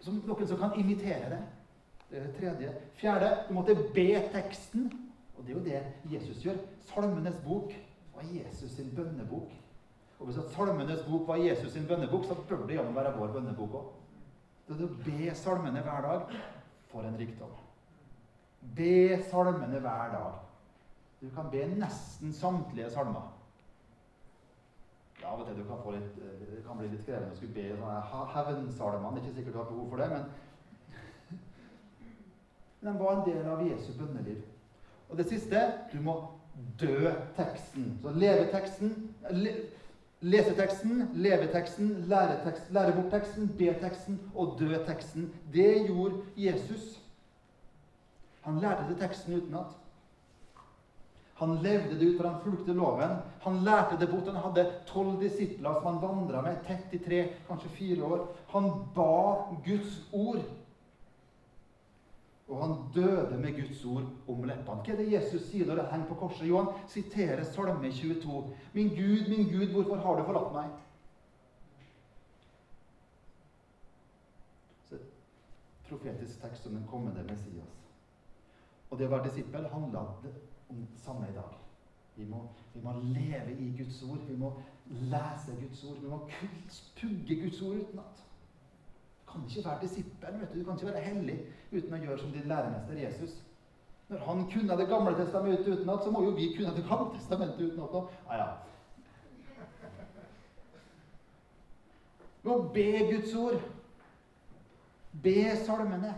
Som 0.00 0.22
noen 0.24 0.48
som 0.48 0.60
kan 0.62 0.78
imitere 0.80 1.28
det. 1.34 1.42
Det 2.10 2.18
er 2.18 2.24
det 2.24 2.36
tredje. 2.38 2.72
Fjerde, 2.96 3.28
du 3.48 3.54
måtte 3.54 3.74
be 3.74 4.08
teksten. 4.32 4.88
Og 5.36 5.44
det 5.44 5.52
er 5.52 5.58
jo 5.58 5.64
det 5.66 6.14
Jesus 6.14 6.40
gjør. 6.44 6.56
Salmenes 6.88 7.36
bok 7.44 7.74
var 8.14 8.24
Jesus 8.32 8.70
sin 8.70 8.88
bønnebok. 8.96 9.52
Og 10.18 10.26
hvis 10.26 10.38
at 10.40 10.50
Salmenes 10.56 11.04
bok 11.10 11.28
var 11.28 11.36
Jesus 11.36 11.72
sin 11.72 11.86
bønnebok, 11.88 12.24
så 12.24 12.34
bør 12.48 12.66
det 12.66 12.78
jammen 12.78 12.96
være 12.96 13.12
vår 13.18 13.32
bønnebok 13.36 13.74
òg. 13.74 13.92
Det 14.64 14.78
er 14.78 14.86
å 14.86 15.04
be 15.04 15.34
salmene 15.36 15.82
hver 15.84 16.06
dag 16.06 16.34
for 16.88 17.04
en 17.04 17.18
rikdom. 17.20 17.52
Be 18.76 19.18
salmene 19.28 19.80
hver 19.84 20.14
dag. 20.14 20.38
Du 21.20 21.28
kan 21.34 21.50
be 21.52 21.66
nesten 21.76 22.32
samtlige 22.36 22.90
salmer. 22.92 23.28
Ja, 25.20 25.36
vet 25.36 25.50
du, 25.56 25.62
du 25.62 25.68
kan 25.68 25.84
litt, 25.92 26.16
det 26.16 26.62
kan 26.66 26.76
bli 26.76 26.88
litt 26.92 27.04
krevende 27.06 27.32
å 27.32 27.36
skulle 27.38 27.54
be 27.56 27.76
sånne 27.78 28.24
hevnsalmene. 28.34 29.20
Ikke 29.20 29.36
sikkert 29.36 29.54
du 29.54 29.60
har 29.60 29.70
behov 29.70 29.92
for 29.92 30.02
det, 30.02 30.08
men 32.80 32.90
de 32.90 32.94
var 33.00 33.14
en 33.14 33.28
del 33.28 33.48
av 33.48 33.62
Jesu 33.64 33.92
bønneliv. 34.00 34.42
Og 35.08 35.20
det 35.20 35.28
siste 35.30 35.62
du 35.92 36.00
må 36.04 36.18
dø 36.80 37.12
teksten. 37.38 37.94
Så 38.02 38.12
leve 38.16 38.50
teksten, 38.52 38.92
le, 40.24 40.30
leveteksten, 40.30 40.56
teksten, 40.56 41.22
leve 41.22 41.46
teksten, 41.52 41.88
lære, 42.08 42.40
tekst, 42.44 42.70
lære 42.72 42.92
bort 42.96 43.10
teksten, 43.80 44.20
og 44.34 44.56
dø 44.58 44.76
teksten. 44.86 45.32
Det 45.52 45.86
gjorde 45.86 46.22
Jesus. 46.36 47.00
Han 48.42 48.60
lærte 48.60 48.88
det 48.88 48.98
teksten 49.00 49.34
utenat. 49.34 49.76
Han 51.34 51.58
levde 51.62 51.98
det 51.98 52.08
ut, 52.08 52.16
for 52.20 52.28
han 52.28 52.40
fulgte 52.40 52.72
loven. 52.72 53.16
Han 53.40 53.64
lærte 53.64 53.98
det 54.00 54.08
bort. 54.10 54.32
Han 54.32 54.42
hadde 54.42 54.70
tolv 54.86 55.20
disipler 55.20 55.74
som 55.74 55.86
han 55.86 56.02
vandra 56.02 56.42
med 56.42 56.60
tett 56.66 56.92
i 56.94 56.98
tre, 56.98 57.22
kanskje 57.48 57.72
fire 57.78 58.04
år. 58.04 58.28
Han 58.52 58.70
ba 58.94 59.50
Guds 59.66 59.98
ord. 60.12 60.44
Og 62.48 62.60
han 62.60 62.74
døde 62.94 63.38
med 63.40 63.54
Guds 63.56 63.84
ord 63.84 64.08
om 64.28 64.44
leppene. 64.44 64.82
Hva 64.84 64.92
er 64.92 64.98
det 65.00 65.12
Jesus 65.12 65.46
sier 65.48 65.68
når 65.68 65.80
han 65.82 65.92
henger 65.92 66.10
på 66.10 66.18
korset? 66.26 66.44
Jo, 66.48 66.60
han 66.60 66.88
siterer 66.92 67.44
Salme 67.48 67.92
22. 67.92 68.42
Min 68.74 68.90
Gud, 68.92 69.30
min 69.32 69.48
Gud, 69.48 69.70
hvorfor 69.72 70.02
har 70.04 70.18
du 70.18 70.26
forlatt 70.28 70.52
meg? 70.52 70.74
Så 74.90 75.00
profetisk 75.88 76.44
tekst 76.44 76.68
om 76.68 76.76
den 76.76 76.84
kommende 76.90 77.24
Messias. 77.30 77.80
Og 78.90 79.00
det 79.00 79.08
å 79.08 79.14
være 79.16 79.30
disippel 79.30 79.70
handla 79.72 80.04
om 80.68 80.84
det 80.84 81.00
samme 81.00 81.30
i 81.30 81.36
dag. 81.36 81.56
Vi 82.16 82.28
må, 82.28 82.44
vi 82.74 82.80
må, 82.84 82.92
leve 83.02 83.56
i 83.58 83.72
Guds 83.78 84.02
ord. 84.02 84.20
Vi 84.28 84.36
må 84.36 84.52
lese 84.86 85.56
Guds 85.60 85.84
ord. 85.84 85.96
Vi 86.02 86.12
må 86.12 86.20
pugge 87.00 87.40
Guds 87.40 87.62
ord 87.62 87.80
utenat. 87.80 88.23
Kan 89.34 89.44
ikke 89.48 89.68
være 89.68 89.78
disippel. 89.82 90.28
Du 90.54 90.58
Du 90.58 90.64
kan 90.64 90.74
ikke 90.74 90.92
være 90.92 91.00
hellig 91.02 91.38
uten 91.72 91.94
å 91.94 91.98
gjøre 92.04 92.18
som 92.18 92.32
din 92.32 92.46
læremester 92.48 93.00
Jesus. 93.00 93.32
Når 94.08 94.18
han 94.18 94.44
kunne 94.52 94.76
Det 94.78 94.88
gamle 94.88 95.14
testamentet 95.18 95.68
utenat, 95.68 96.04
så 96.04 96.10
må 96.10 96.22
jo 96.24 96.30
vi 96.30 96.52
kunne 96.56 96.76
Det 96.76 96.84
gamle 96.88 97.18
testamentet 97.18 97.60
utenat 97.60 97.92
nå. 97.92 98.08
Ah, 98.28 98.36
ja. 98.38 98.46
Vi 102.42 102.48
må 102.48 102.58
be 102.74 102.86
Guds 103.10 103.34
ord. 103.34 103.60
Be 105.22 105.56
salmene. 105.66 106.14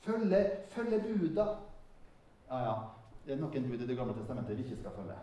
Følge, 0.00 0.50
følge 0.68 1.00
buda. 1.00 1.46
Ja, 2.50 2.58
ja. 2.58 2.76
Det 3.26 3.34
er 3.34 3.40
noen 3.40 3.70
bud 3.70 3.80
i 3.80 3.86
Det 3.86 3.96
gamle 3.96 4.14
testamentet 4.14 4.58
vi 4.58 4.62
ikke 4.62 4.76
skal 4.76 4.92
følge. 4.96 5.16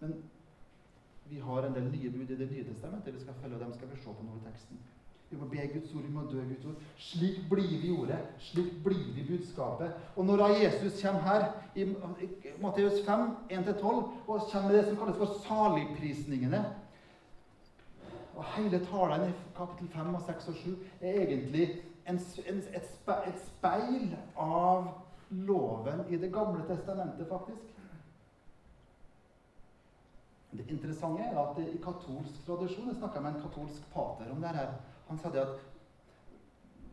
Men 0.00 0.14
vi 1.30 1.40
har 1.40 1.66
en 1.66 1.74
del 1.74 1.90
nye 1.90 2.10
bud 2.10 2.30
i 2.30 2.36
Det 2.36 2.50
nye 2.50 2.64
testamentet 2.64 3.14
vi 3.14 3.20
skal 3.20 3.34
følge, 3.42 3.56
og 3.56 3.60
dem 3.60 3.74
skal 3.74 3.90
vi 3.90 4.00
se 4.00 4.14
på 4.14 4.24
noe 4.24 4.40
i 4.40 4.46
teksten. 4.46 4.80
Vi 5.30 5.36
må 5.36 5.44
be 5.44 5.66
Guds 5.74 5.94
ord, 5.94 6.02
vi 6.02 6.12
må 6.12 6.22
dø 6.30 6.40
Guds 6.40 6.64
ord. 6.64 6.84
Slik 6.96 7.40
blir 7.50 7.80
vi 7.82 7.90
ordet. 7.92 8.18
Slik 8.40 8.70
blir 8.84 9.10
vi 9.14 9.26
budskapet. 9.28 9.92
Og 10.16 10.24
når 10.24 10.36
da 10.36 10.46
Jesus 10.62 11.02
kommer 11.02 11.20
her 11.20 11.44
i 11.76 11.84
Matteus 12.62 13.02
5, 13.06 13.28
1-12, 13.50 13.84
og 14.26 14.48
kommer 14.52 14.72
det 14.72 14.86
som 14.86 14.96
kalles 14.96 15.16
for 15.16 15.40
saligprisningene 15.48 16.64
Og 18.38 18.44
hele 18.54 18.78
talen 18.86 19.28
i 19.28 19.32
kapittel 19.56 19.88
5 19.92 20.14
og 20.14 20.22
6 20.26 20.48
og 20.48 20.54
7 20.54 20.74
er 21.00 21.22
egentlig 21.22 21.64
en, 22.06 22.20
en, 22.46 22.62
et, 22.74 23.40
speil 23.42 24.12
av 24.36 24.86
loven 25.30 26.04
i 26.08 26.16
Det 26.16 26.30
gamle 26.32 26.62
testamentet, 26.68 27.26
faktisk. 27.28 27.77
Det 30.50 30.64
interessante 30.72 31.22
er 31.22 31.36
at 31.36 31.58
i 31.60 31.80
katolsk 31.84 32.38
tradisjon 32.46 32.88
Jeg 32.88 32.96
snakka 32.96 33.20
med 33.20 33.34
en 33.34 33.42
katolsk 33.42 33.90
pater 33.92 34.30
om 34.32 34.40
det 34.40 34.54
her. 34.56 34.70
Han 35.08 35.18
sa 35.18 35.32
det 35.32 35.42
at 35.44 35.58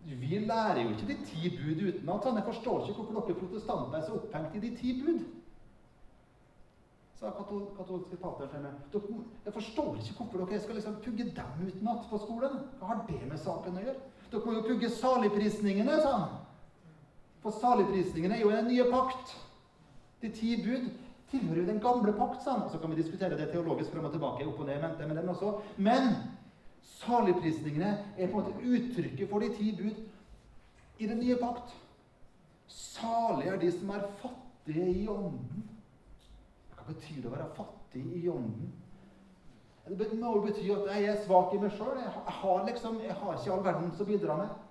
vi 0.05 0.39
lærer 0.39 0.81
jo 0.83 0.89
ikke 0.89 1.07
de 1.07 1.15
ti 1.25 1.49
bud 1.49 1.79
utenat. 1.87 2.25
Jeg 2.35 2.43
forstår 2.45 2.83
ikke 2.83 3.01
hvorfor 3.01 3.21
dere 3.21 3.39
protestanter 3.39 3.97
er 3.97 4.05
så 4.05 4.19
opphengt 4.19 4.55
i 4.55 4.59
de 4.59 4.75
ti 4.77 4.91
bud. 5.01 5.23
Sa 7.15 7.31
katol 7.31 7.63
katolske 7.77 8.19
pater 8.19 8.51
til 8.51 8.65
meg. 8.65 8.73
Jeg 9.45 9.53
forstår 9.53 9.95
ikke 9.95 10.17
hvorfor 10.17 10.43
dere 10.43 10.59
skal 10.61 10.75
liksom 10.75 10.99
pugge 11.05 11.29
dem 11.39 11.67
utenat 11.67 12.09
på 12.09 12.19
skolen. 12.25 12.59
Hva 12.79 12.91
har 12.91 13.05
det 13.07 13.21
med 13.29 13.39
saken 13.39 13.79
å 13.79 13.85
gjøre? 13.87 14.11
Dere 14.31 14.45
må 14.45 14.57
jo 14.57 14.67
pugge 14.67 14.91
saligprisningene, 14.99 16.01
sa 16.03 16.13
han. 16.17 16.37
For 17.41 17.55
saligprisningene 17.61 18.35
er 18.35 18.43
jo 18.43 18.51
den 18.51 18.67
nye 18.67 18.85
pakt. 18.91 19.35
De 20.21 20.29
ti 20.33 20.55
bud 20.59 20.91
tilhører 21.35 21.61
jo 21.61 21.67
den 21.67 21.81
gamle 21.83 22.13
pakt. 22.17 22.41
Sånn. 22.45 22.65
Så 22.71 22.79
kan 22.81 22.91
vi 22.91 23.01
diskutere 23.01 23.37
det 23.37 23.51
teologisk 23.51 23.93
frem 23.93 24.07
og 24.07 24.15
tilbake. 24.15 24.47
opp 24.47 24.59
og 24.59 24.69
ned, 24.69 24.81
mente 24.81 25.07
med 25.07 25.19
den 25.19 25.29
også. 25.29 25.53
Men 25.77 26.15
saligprisningene 27.01 27.91
er 28.17 28.31
på 28.31 28.39
en 28.39 28.45
måte 28.45 28.63
uttrykket 28.63 29.29
for 29.29 29.43
de 29.43 29.51
ti 29.57 29.71
bud 29.75 31.01
i 31.01 31.07
den 31.07 31.19
nye 31.19 31.37
pakt. 31.41 31.75
Salig 32.71 33.47
er 33.51 33.59
de 33.61 33.71
som 33.71 33.91
er 33.93 34.07
fattige 34.21 34.87
i 34.89 35.07
ånden. 35.07 35.69
Hva 36.73 36.87
betyr 36.87 37.21
det 37.21 37.29
å 37.29 37.35
være 37.35 37.53
fattig 37.57 38.05
i 38.21 38.27
ånden? 38.31 38.73
Det 39.85 40.07
må 40.17 40.31
jo 40.33 40.45
bety 40.47 40.69
at 40.73 40.87
jeg 40.95 41.09
er 41.11 41.19
svak 41.27 41.51
i 41.53 41.59
meg 41.61 41.73
sjøl. 41.77 41.99
Jeg, 42.01 42.13
har 42.39 42.63
liksom, 42.65 43.01
jeg 43.05 43.13
har 43.19 43.35
ikke 43.35 43.51
all 43.53 43.65
verden 43.67 43.91
som 43.97 44.07
bidrar 44.09 44.39
med 44.39 44.61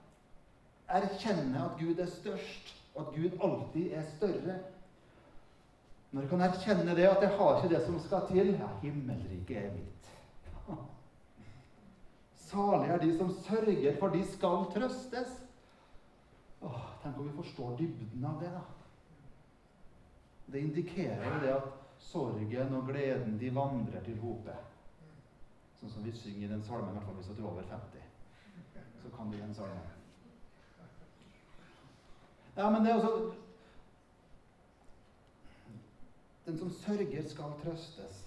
erkjenne 0.95 1.61
at 1.65 1.79
Gud 1.79 2.01
er 2.03 2.11
størst, 2.11 2.75
og 2.95 3.07
at 3.07 3.15
Gud 3.15 3.37
alltid 3.43 3.93
er 3.95 4.03
større. 4.17 4.57
Når 6.15 6.23
jeg 6.23 6.31
kan 6.31 6.43
erkjenne 6.47 6.95
det, 6.95 7.07
at 7.11 7.23
jeg 7.23 7.31
har 7.35 7.57
ikke 7.57 7.75
det 7.75 7.81
som 7.87 7.97
skal 7.99 8.29
til 8.29 8.53
Ja, 8.55 8.69
himmelriket 8.83 9.57
er 9.59 9.73
mitt. 9.75 10.11
Salig 12.39 12.93
er 12.95 13.03
de 13.03 13.09
som 13.19 13.33
sørger, 13.43 13.97
for 13.99 14.15
de 14.15 14.21
skal 14.31 14.69
trøstes. 14.71 15.33
Åh, 16.63 16.85
tenk 17.03 17.19
om 17.19 17.27
vi 17.27 17.35
forstår 17.41 17.75
dybden 17.81 18.29
av 18.31 18.39
det, 18.41 18.53
da. 18.55 18.63
Det 20.47 20.63
indikerer 20.63 21.27
jo 21.33 21.41
det 21.43 21.53
at 21.57 21.69
sorgen 21.99 22.79
og 22.79 22.87
gleden, 22.93 23.39
de 23.41 23.51
vandrer 23.55 24.07
til 24.07 24.21
hopet. 24.23 24.71
Sånn 25.81 25.91
som 25.97 26.07
vi 26.07 26.15
synger 26.15 26.47
i 26.47 26.53
den 26.53 26.63
salmen, 26.63 26.95
i 26.95 26.99
hvert 27.01 27.09
fall 27.11 27.19
hvis 27.19 27.33
du 27.35 27.43
er 27.43 27.51
over 27.51 27.67
50. 27.75 28.07
Så 29.03 29.17
kan 29.17 29.33
du 29.33 29.41
den 29.41 29.55
salmen. 29.55 29.91
Ja, 32.55 32.71
men 32.71 32.85
det 32.85 32.93
er 32.93 33.03
også 33.03 33.33
Den 36.47 36.59
som 36.59 36.71
sørger, 36.71 37.29
skal 37.29 37.55
trøstes. 37.63 38.27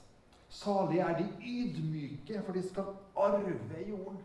Salige 0.50 1.02
er 1.02 1.18
de 1.18 1.28
ydmyke, 1.44 2.42
for 2.46 2.54
de 2.54 2.64
skal 2.70 2.84
arve 3.16 3.90
jorden. 3.90 4.18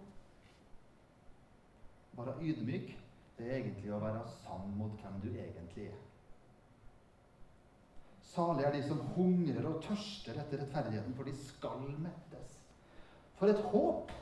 Være 2.13 2.35
ydmyk, 2.41 2.99
det 3.39 3.49
er 3.49 3.57
egentlig 3.57 3.93
å 3.93 4.01
være 4.01 4.25
sann 4.43 4.73
mot 4.79 4.97
hvem 5.01 5.21
du 5.23 5.29
egentlig 5.33 5.87
er. 5.91 6.01
Salige 8.33 8.69
er 8.69 8.77
de 8.77 8.83
som 8.89 9.01
hungrer 9.17 9.69
og 9.69 9.81
tørster 9.85 10.41
etter 10.41 10.63
rettferdigheten, 10.63 11.17
for 11.17 11.29
de 11.29 11.35
skal 11.37 11.83
mettes. 12.05 12.59
For 13.37 13.53
et 13.53 13.65
håp! 13.73 14.13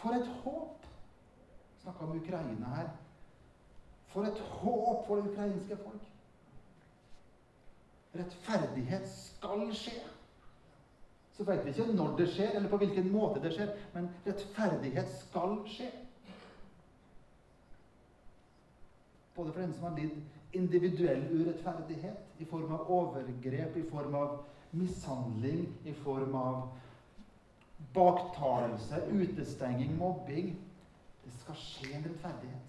For 0.00 0.16
et 0.16 0.30
håp! 0.42 0.86
Snakka 1.82 2.06
om 2.06 2.16
Ukraina 2.18 2.74
her. 2.74 2.94
For 4.08 4.26
et 4.26 4.38
håp 4.40 5.04
for 5.06 5.20
det 5.20 5.30
ukrainske 5.30 5.76
folk! 5.82 6.06
Rettferdighet 8.16 9.08
skal 9.10 9.68
skje. 9.76 9.98
Så 11.36 11.44
vet 11.46 11.64
vi 11.66 11.74
ikke 11.74 11.86
når 11.92 12.16
det 12.18 12.26
skjer, 12.32 12.54
eller 12.56 12.70
på 12.72 12.80
hvilken 12.80 13.10
måte 13.12 13.42
det 13.44 13.52
skjer, 13.54 13.74
men 13.94 14.08
rettferdighet 14.26 15.12
skal 15.20 15.58
skje. 15.70 15.90
Både 19.36 19.52
for 19.52 19.60
den 19.62 19.74
som 19.76 19.86
har 19.86 19.98
lidd 20.00 20.56
individuell 20.58 21.28
urettferdighet 21.30 22.40
i 22.42 22.46
form 22.48 22.72
av 22.74 22.88
overgrep, 22.90 23.76
i 23.76 23.86
form 23.86 24.16
av 24.18 24.38
mishandling, 24.74 25.68
i 25.86 25.94
form 26.02 26.34
av 26.34 26.64
baktalelse, 27.94 29.04
utestenging, 29.12 29.94
mobbing. 30.00 30.50
Det 31.22 31.36
skal 31.42 31.60
skje 31.60 31.92
en 31.92 32.08
rettferdighet 32.08 32.68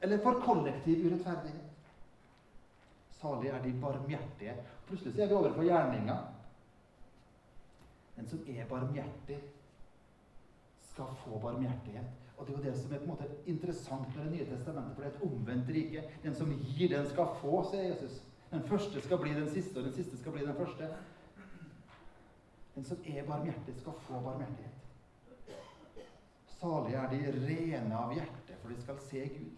eller 0.00 0.20
for 0.22 0.38
kollektiv 0.42 1.00
urettferdighet. 1.06 1.77
Salig 3.20 3.50
er 3.50 3.62
de 3.62 3.74
barmhjertige. 3.82 4.54
Plutselig 4.86 5.14
så 5.14 5.22
er 5.22 5.30
vi 5.30 5.34
over 5.34 5.54
på 5.56 5.66
gjerninga. 5.66 6.16
Den 8.16 8.28
som 8.28 8.40
er 8.48 8.66
barmhjertig, 8.70 9.38
skal 10.92 11.14
få 11.24 11.38
barmhjertighet. 11.38 12.06
Og 12.36 12.46
Det 12.46 12.54
er 12.54 12.58
jo 12.58 12.64
det 12.64 12.78
som 12.78 12.92
er 12.92 12.98
på 12.98 13.02
en 13.02 13.10
måte 13.10 13.28
interessant 13.46 14.16
med 14.16 14.24
Det 14.24 14.32
nye 14.32 14.46
testamentet, 14.46 14.94
for 14.94 15.02
det 15.02 15.10
er 15.10 15.16
et 15.16 15.22
omvendt 15.22 15.68
rike. 15.68 16.02
Den 16.22 16.34
som 16.34 16.52
gir, 16.52 16.88
den 16.88 17.10
skal 17.10 17.34
få, 17.40 17.62
sier 17.70 17.82
Jesus. 17.82 18.22
Den 18.50 18.62
første 18.62 19.00
skal 19.00 19.18
bli 19.18 19.34
den 19.34 19.50
siste, 19.50 19.78
og 19.78 19.84
den 19.84 19.94
siste 19.94 20.18
skal 20.18 20.32
bli 20.32 20.46
den 20.46 20.54
første. 20.54 20.88
Den 22.74 22.84
som 22.84 22.98
er 23.06 23.26
barmhjertig, 23.26 23.74
skal 23.80 23.92
få 23.92 24.20
barmhjertighet. 24.20 24.74
Salige 26.60 26.96
er 26.96 27.10
de 27.10 27.46
rene 27.46 27.94
av 27.98 28.14
hjerte, 28.14 28.56
for 28.62 28.68
de 28.68 28.82
skal 28.82 28.98
se 29.10 29.28
Gud. 29.34 29.50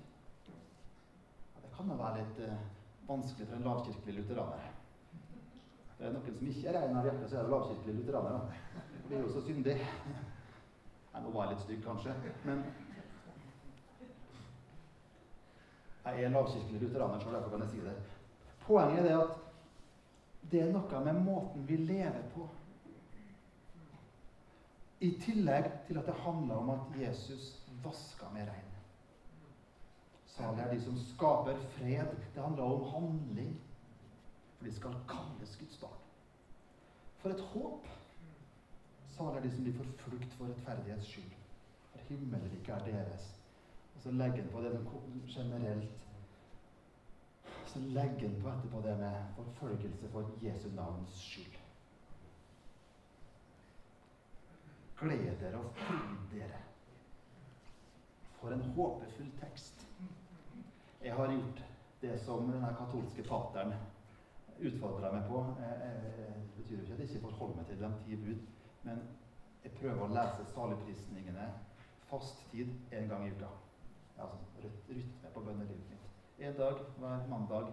Ja, 1.55 1.63
det 1.63 1.71
kan 1.77 1.89
da 1.89 1.97
være 1.97 2.25
litt 2.25 2.43
eh, 2.45 2.67
vanskelig 3.11 3.49
for 3.49 3.57
en 3.57 3.67
lavkirkelig 3.67 4.15
lutheraner. 4.21 4.69
Det 5.99 6.07
er 6.07 6.13
noen 6.15 6.37
som 6.37 6.53
ikke 6.53 6.69
er 6.71 6.77
rein 6.79 6.97
av 6.97 7.09
hjerte, 7.09 7.27
så 7.29 7.39
er 7.39 7.47
det 7.47 7.55
lavkirkelig 7.55 7.97
lutheranere. 7.99 8.61
Det 8.93 9.01
blir 9.09 9.25
jo 9.25 9.33
så 9.35 9.43
syndig. 9.45 9.75
Jeg 11.11 11.25
må 11.25 11.33
være 11.35 11.53
litt 11.53 11.65
stygg, 11.67 11.83
kanskje, 11.85 12.15
men 12.47 12.63
Jeg 16.05 16.25
er 16.25 16.33
lavkirkelig 16.33 16.81
lutheraner, 16.81 17.21
så 17.21 17.31
derfor 17.31 17.51
kan 17.51 17.61
jeg 17.67 17.71
si 17.71 17.81
det. 17.85 17.93
Poenget 18.65 19.11
er 19.11 19.19
at 19.19 19.37
det 20.51 20.63
er 20.63 20.73
noe 20.73 21.03
med 21.05 21.21
måten 21.27 21.67
vi 21.69 21.77
lever 21.77 22.23
på. 22.35 22.47
I 25.01 25.11
tillegg 25.21 25.69
til 25.87 26.01
at 26.01 26.09
det 26.09 26.17
handler 26.25 26.55
om 26.63 26.71
at 26.71 26.99
Jesus 27.01 27.53
vaska 27.85 28.33
med 28.33 28.49
regn. 28.49 28.70
Salig 30.41 30.63
er 30.65 30.71
de 30.73 30.81
som 30.81 30.97
skaper 30.97 31.59
fred. 31.77 32.15
Det 32.35 32.43
handler 32.43 32.63
om 32.63 32.87
handling. 32.95 33.57
For 34.57 34.69
de 34.69 34.73
skal 34.77 34.95
kalles 35.09 35.57
Guds 35.61 35.77
barn. 35.81 35.99
For 37.21 37.35
et 37.35 37.43
håp! 37.53 37.89
Salig 39.17 39.37
er 39.37 39.45
de 39.45 39.51
som 39.53 39.67
blir 39.67 39.77
forflukt 39.77 40.37
for 40.39 40.49
rettferdighets 40.49 41.11
skyld. 41.13 41.35
For 41.93 42.07
himmelriket 42.09 42.73
er 42.79 42.87
deres. 42.87 43.27
Og 43.95 44.05
så 44.07 44.13
legger 44.17 44.43
han 44.43 44.53
på 44.53 44.63
det 44.65 44.73
generelt 45.35 46.07
Så 47.67 47.79
legger 47.79 48.29
han 48.29 48.41
på 48.43 48.49
etterpå 48.49 48.81
det 48.83 48.97
med 48.99 49.35
forfølgelse 49.37 50.09
for 50.09 50.33
Jesu 50.43 50.69
navns 50.75 51.21
skyld. 51.21 51.59
Gled 55.01 55.37
dere 55.41 55.61
og 55.61 55.77
fryd 55.77 56.17
dere. 56.33 56.65
For 58.41 58.57
en 58.57 58.65
håpefull 58.75 59.31
tekst. 59.41 59.80
Jeg 61.03 61.15
har 61.15 61.33
gjort 61.33 61.63
det 62.01 62.19
som 62.21 62.51
denne 62.53 62.75
katolske 62.77 63.23
fateren 63.25 63.73
utfordra 64.61 65.13
meg 65.15 65.25
på. 65.31 65.41
Det 65.57 66.57
betyr 66.59 66.77
jo 66.77 66.83
ikke 66.83 66.93
at 66.93 67.01
jeg 67.01 67.09
ikke 67.09 67.23
forholder 67.29 67.57
meg 67.57 67.71
til 67.71 67.81
de 67.81 67.91
ti 68.03 68.19
bud, 68.21 68.43
men 68.85 69.01
jeg 69.65 69.73
prøver 69.79 70.03
å 70.05 70.13
lese 70.13 70.45
saligprisningene 70.53 71.47
fast 72.11 72.43
tid 72.51 72.73
en 72.93 73.09
gang 73.09 73.25
i 73.27 73.33
uka. 73.33 73.49
Altså 74.21 74.69
rytme 74.91 75.33
på 75.35 75.45
bønnelivet 75.47 75.89
mitt. 75.89 76.11
En 76.41 76.59
dag 76.59 76.83
hver 76.99 77.25
mandag 77.31 77.73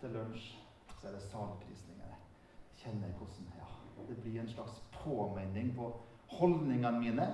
til 0.00 0.14
lunsj 0.18 0.50
så 0.98 1.08
er 1.08 1.14
det 1.14 1.22
saligprisningene. 1.28 2.18
Kjenner 2.80 3.06
jeg 3.06 3.18
hvordan 3.20 3.52
ja, 3.60 3.68
det 4.08 4.18
blir 4.22 4.40
en 4.42 4.50
slags 4.50 4.82
påminning 4.98 5.70
på 5.78 5.92
holdningene 6.34 6.98
mine. 6.98 7.28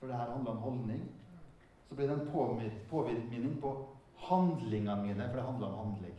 For 0.00 0.10
det 0.10 0.18
her 0.18 0.34
handler 0.34 0.56
om 0.56 0.66
holdning. 0.66 1.06
Så 1.88 1.94
blir 1.94 2.08
det 2.08 2.14
en 2.14 2.30
påvirkning 2.90 3.60
på 3.60 3.86
handlingene 4.16 5.02
mine, 5.02 5.28
for 5.28 5.36
det 5.36 5.42
handler 5.42 5.66
om 5.66 5.78
handling. 5.78 6.14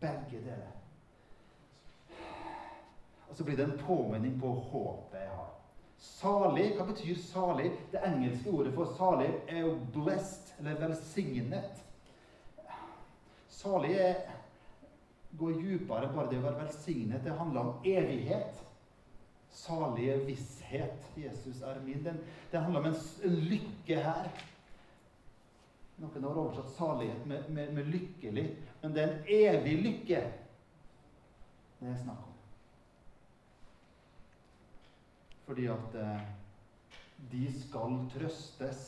Begge 0.00 0.40
deler. 0.44 0.72
Og 3.28 3.36
så 3.36 3.44
blir 3.44 3.56
det 3.56 3.64
en 3.64 3.78
påminning 3.78 4.40
på 4.40 4.48
håpet 4.48 5.20
jeg 5.20 5.30
har. 5.30 5.52
Salig, 5.98 6.68
hva 6.76 6.84
betyr 6.86 7.16
salig? 7.20 7.70
Det 7.92 8.04
engelske 8.04 8.52
ordet 8.52 8.74
for 8.74 8.92
salig 8.98 9.30
er 9.48 9.64
jo 9.64 9.78
'blessed', 9.94 10.54
eller 10.58 10.74
'velsignet'. 10.74 11.82
Salig 13.48 13.96
er 13.96 14.14
går 15.38 15.52
dypere 15.52 16.12
bare 16.14 16.30
det 16.30 16.38
å 16.38 16.46
være 16.46 16.64
velsignet. 16.64 17.24
Det 17.24 17.34
handler 17.38 17.60
om 17.60 17.84
evighet. 17.84 18.62
Salige 19.56 20.18
visshet. 20.26 21.06
Jesus 21.16 21.62
er 21.64 21.80
min. 21.84 22.04
Den, 22.04 22.18
det 22.52 22.60
handler 22.60 22.80
om 22.80 22.86
en, 22.90 22.98
en, 23.24 23.36
lykke 23.50 24.00
her. 24.04 24.28
Noen 25.96 26.24
har 26.28 26.40
oversatt 26.42 26.74
salighet 26.76 27.22
med, 27.26 27.46
med, 27.48 27.70
med, 27.72 27.86
lykkelig, 27.88 28.44
men 28.82 28.92
det 28.92 29.02
er 29.02 29.12
en 29.12 29.30
evig 29.32 29.76
lykke 29.86 30.18
det 31.76 31.88
er 31.88 31.96
snakk 32.02 32.24
om. 32.24 32.34
Fordi 35.46 35.66
at 35.72 35.96
eh, 36.00 36.26
de 37.32 37.42
skal 37.60 37.96
trøstes. 38.12 38.84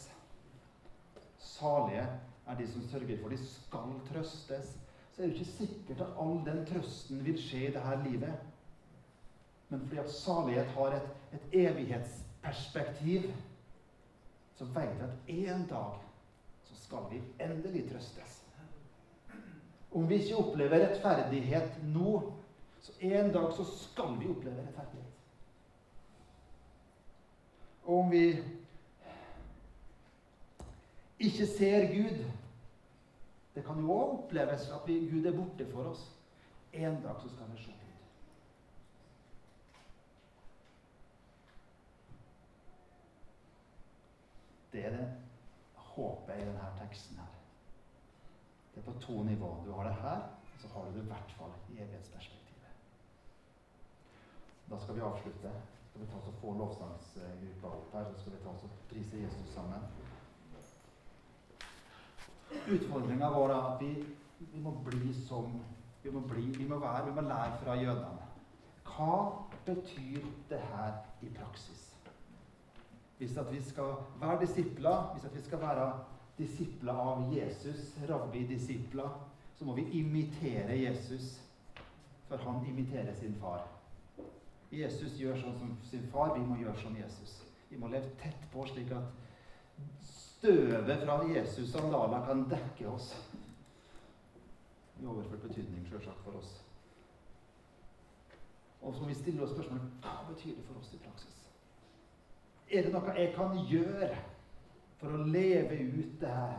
Salige 1.39 2.05
er 2.49 2.61
de 2.61 2.69
som 2.69 2.85
sørger 2.93 3.23
for 3.23 3.33
de 3.33 3.41
skal 3.45 3.97
trøstes 4.13 4.77
så 5.19 5.25
er 5.25 5.27
det 5.27 5.35
ikke 5.35 5.51
sikkert 5.51 6.01
at 6.01 6.19
all 6.23 6.37
den 6.47 6.61
trøsten 6.67 7.25
vil 7.27 7.39
skje 7.43 7.65
i 7.67 7.71
dette 7.75 7.95
livet. 8.05 8.48
Men 9.69 9.81
fordi 9.81 9.97
at 9.97 10.11
salighet 10.11 10.67
har 10.67 10.97
et, 10.97 11.09
et 11.33 11.67
evighetsperspektiv, 11.67 13.23
så 14.57 14.65
vet 14.65 14.95
vi 15.27 15.45
at 15.47 15.55
en 15.55 15.67
dag 15.69 15.99
så 16.65 16.77
skal 16.77 17.11
vi 17.11 17.23
endelig 17.41 17.91
trøstes. 17.91 18.45
Om 19.93 20.09
vi 20.09 20.15
ikke 20.15 20.37
opplever 20.37 20.87
rettferdighet 20.87 21.83
nå, 21.85 22.33
så 22.81 22.93
en 23.01 23.33
dag 23.33 23.53
så 23.53 23.65
skal 23.65 24.19
vi 24.21 24.29
oppleve 24.29 24.57
rettferdighet. 24.67 25.05
Og 27.85 27.99
om 27.99 28.11
vi 28.11 28.25
ikke 31.19 31.47
ser 31.47 31.87
Gud 31.95 32.25
det 33.59 33.65
kan 33.67 33.81
jo 33.83 33.91
òg 33.91 34.11
oppleves 34.15 34.69
at 34.71 34.85
vi, 34.87 35.01
Gud 35.11 35.25
er 35.27 35.35
borte 35.35 35.65
for 35.73 35.89
oss. 35.91 36.05
En 36.73 37.01
dag 37.03 37.17
så 37.19 37.29
skal 37.33 37.49
vi 37.51 37.57
se 37.59 37.73
Gud. 37.73 37.89
Det 44.79 44.87
er 44.87 44.91
det 44.95 45.07
håpet 45.75 46.37
i 46.39 46.45
denne 46.47 46.67
teksten 46.79 47.17
her. 47.19 47.31
Det 48.75 48.81
er 48.81 48.85
på 48.87 49.01
to 49.03 49.23
nivåer. 49.27 49.65
Du 49.67 49.73
har 49.73 49.89
det 49.89 49.95
her, 49.95 50.21
og 50.55 50.61
så 50.61 50.69
har 50.69 50.85
du 50.85 50.93
det 50.99 51.03
i 51.03 51.09
hvert 51.09 51.33
fall 51.39 51.57
i 51.69 51.81
evighetsperspektivet. 51.83 52.77
Da 54.71 54.79
skal 54.79 54.95
vi 54.95 55.01
avslutte. 55.01 55.51
Så 55.81 55.89
skal 55.91 56.01
vi 56.01 56.07
ta 56.13 56.21
oss 56.21 56.29
og 56.31 56.39
få 56.43 56.53
lovsangsgruppa 56.61 57.73
opp 57.73 57.97
her, 57.97 58.07
så 58.13 58.21
skal 58.21 58.37
vi 58.37 58.43
ta 58.45 58.53
oss 58.53 58.69
og 58.69 58.79
prise 58.93 59.25
Jesus 59.25 59.51
sammen. 59.55 59.91
Utfordringa 62.77 63.33
vår 63.35 63.57
er 63.57 63.69
at 63.73 63.83
vi, 63.83 63.93
vi, 64.39 64.63
må 64.63 64.77
bli 64.87 65.13
som 65.25 65.59
vi 66.05 66.15
må, 66.15 66.21
bli, 66.21 66.47
vi 66.55 66.69
må 66.69 66.79
være, 66.79 67.07
vi 67.11 67.19
må 67.19 67.27
lære 67.27 67.59
fra 67.65 67.75
jødene. 67.83 68.31
Hva 68.95 69.21
betyr 69.67 70.23
det 70.55 70.63
her 70.71 71.03
i 71.23 71.35
praksis? 71.35 71.88
Hvis 73.19 73.37
at 73.37 73.53
vi 73.53 73.63
skal 73.63 73.97
være 74.21 74.41
disipler, 74.41 75.11
hvis 75.13 75.25
at 75.25 75.35
vi 75.35 75.43
skal 75.43 75.61
være 75.61 75.89
disipler 76.39 76.93
av 76.93 77.25
Jesus, 77.35 77.97
rabbi-disipler, 78.09 79.09
så 79.59 79.65
må 79.65 79.75
vi 79.75 79.89
imitere 79.99 80.79
Jesus, 80.79 81.41
for 82.29 82.37
han 82.37 82.67
imiterer 82.67 83.15
sin 83.15 83.35
far. 83.41 83.67
Jesus 84.73 85.17
gjør 85.19 85.39
sånn 85.41 85.57
som 85.59 85.75
sin 85.89 86.05
far, 86.13 86.37
vi 86.37 86.45
må 86.47 86.61
gjøre 86.61 86.79
som 86.79 86.97
Jesus. 86.97 87.41
Vi 87.71 87.79
må 87.81 87.89
leve 87.91 88.13
tett 88.21 88.47
på, 88.53 88.67
slik 88.69 88.93
at 88.95 89.11
Støvet 90.39 91.03
fra 91.03 91.25
Jesus' 91.27 91.73
sandaler 91.73 92.27
kan 92.27 92.45
dekke 92.51 92.89
oss. 92.89 93.09
I 95.01 95.07
overført 95.07 95.43
betydning, 95.43 95.87
sjølsagt, 95.89 96.21
for 96.25 96.39
oss. 96.39 96.53
Og 98.83 98.95
så 98.95 99.03
må 99.03 99.09
vi 99.11 99.19
stille 99.19 99.43
oss 99.43 99.51
spørsmålet 99.51 99.99
hva 100.05 100.21
betyr 100.29 100.55
det 100.55 100.67
for 100.69 100.79
oss 100.79 100.93
i 100.95 101.01
praksis? 101.03 101.38
Er 102.69 102.85
det 102.85 102.91
noe 102.93 103.15
jeg 103.17 103.31
kan 103.33 103.55
gjøre 103.71 104.09
for 105.01 105.15
å 105.15 105.27
leve 105.33 105.79
ut 105.89 106.19
det 106.21 106.33
her? 106.33 106.59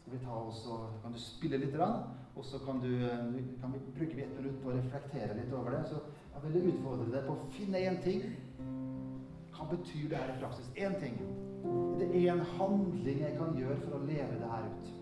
Skal 0.00 0.14
vi 0.14 0.20
ta 0.24 0.36
oss 0.40 0.62
og, 0.72 0.86
Kan 1.02 1.12
du 1.12 1.20
spille 1.20 1.60
litt, 1.60 1.76
og 1.76 2.46
så 2.46 2.60
kan, 2.64 2.78
du, 2.80 2.88
kan 3.60 3.74
vi 3.74 3.82
bruke 3.98 4.22
ett 4.22 4.36
minutt 4.38 4.62
på 4.62 4.70
å 4.70 4.76
reflektere 4.78 5.36
litt 5.36 5.52
over 5.52 5.74
det. 5.74 5.82
Så 5.90 6.00
jeg 6.32 6.44
vil 6.46 6.70
utfordre 6.70 7.10
deg 7.12 7.26
på 7.26 7.34
å 7.34 7.48
finne 7.58 7.82
én 7.90 7.98
ting. 8.04 8.24
Hva 9.52 9.66
betyr 9.68 10.08
det 10.12 10.22
her 10.22 10.32
i 10.32 10.38
praksis? 10.40 10.70
Én 10.78 10.96
ting. 11.02 11.18
Det 11.98 12.08
er 12.14 12.30
en 12.32 12.44
handling 12.54 13.24
jeg 13.26 13.36
kan 13.36 13.56
gjøre 13.58 13.80
for 13.82 13.98
å 13.98 14.04
leve 14.06 14.38
det 14.38 14.52
her 14.54 14.68
ut. 14.70 14.92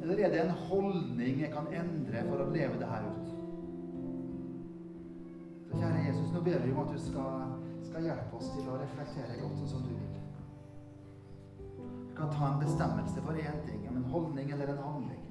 Eller 0.00 0.24
er 0.24 0.32
det 0.32 0.40
en 0.42 0.56
holdning 0.66 1.44
jeg 1.44 1.52
kan 1.52 1.68
endre 1.76 2.24
for 2.26 2.40
å 2.40 2.50
leve 2.50 2.80
det 2.80 2.88
her 2.88 3.06
ut? 3.12 3.39
Så 5.70 5.76
kjære 5.78 6.06
Jesus, 6.08 6.30
nå 6.34 6.40
ber 6.42 6.58
vi 6.64 6.72
om 6.72 6.80
at 6.82 6.88
du 6.90 6.98
skal, 6.98 7.50
skal 7.86 8.02
hjelpe 8.02 8.36
oss 8.36 8.48
til 8.56 8.66
å 8.66 8.78
reflektere 8.80 9.36
godt 9.38 9.58
sånn 9.60 9.68
som 9.76 9.84
du 9.86 9.92
vil. 9.94 10.16
kan 12.16 12.32
ta 12.34 12.48
en 12.50 12.58
bestemmelse 12.60 13.22
for 13.24 13.32
én 13.32 13.60
ting, 13.64 13.84
om 13.88 13.96
en 13.96 14.10
holdning 14.12 14.50
eller 14.52 14.72
en 14.72 14.82
handling. 14.84 15.29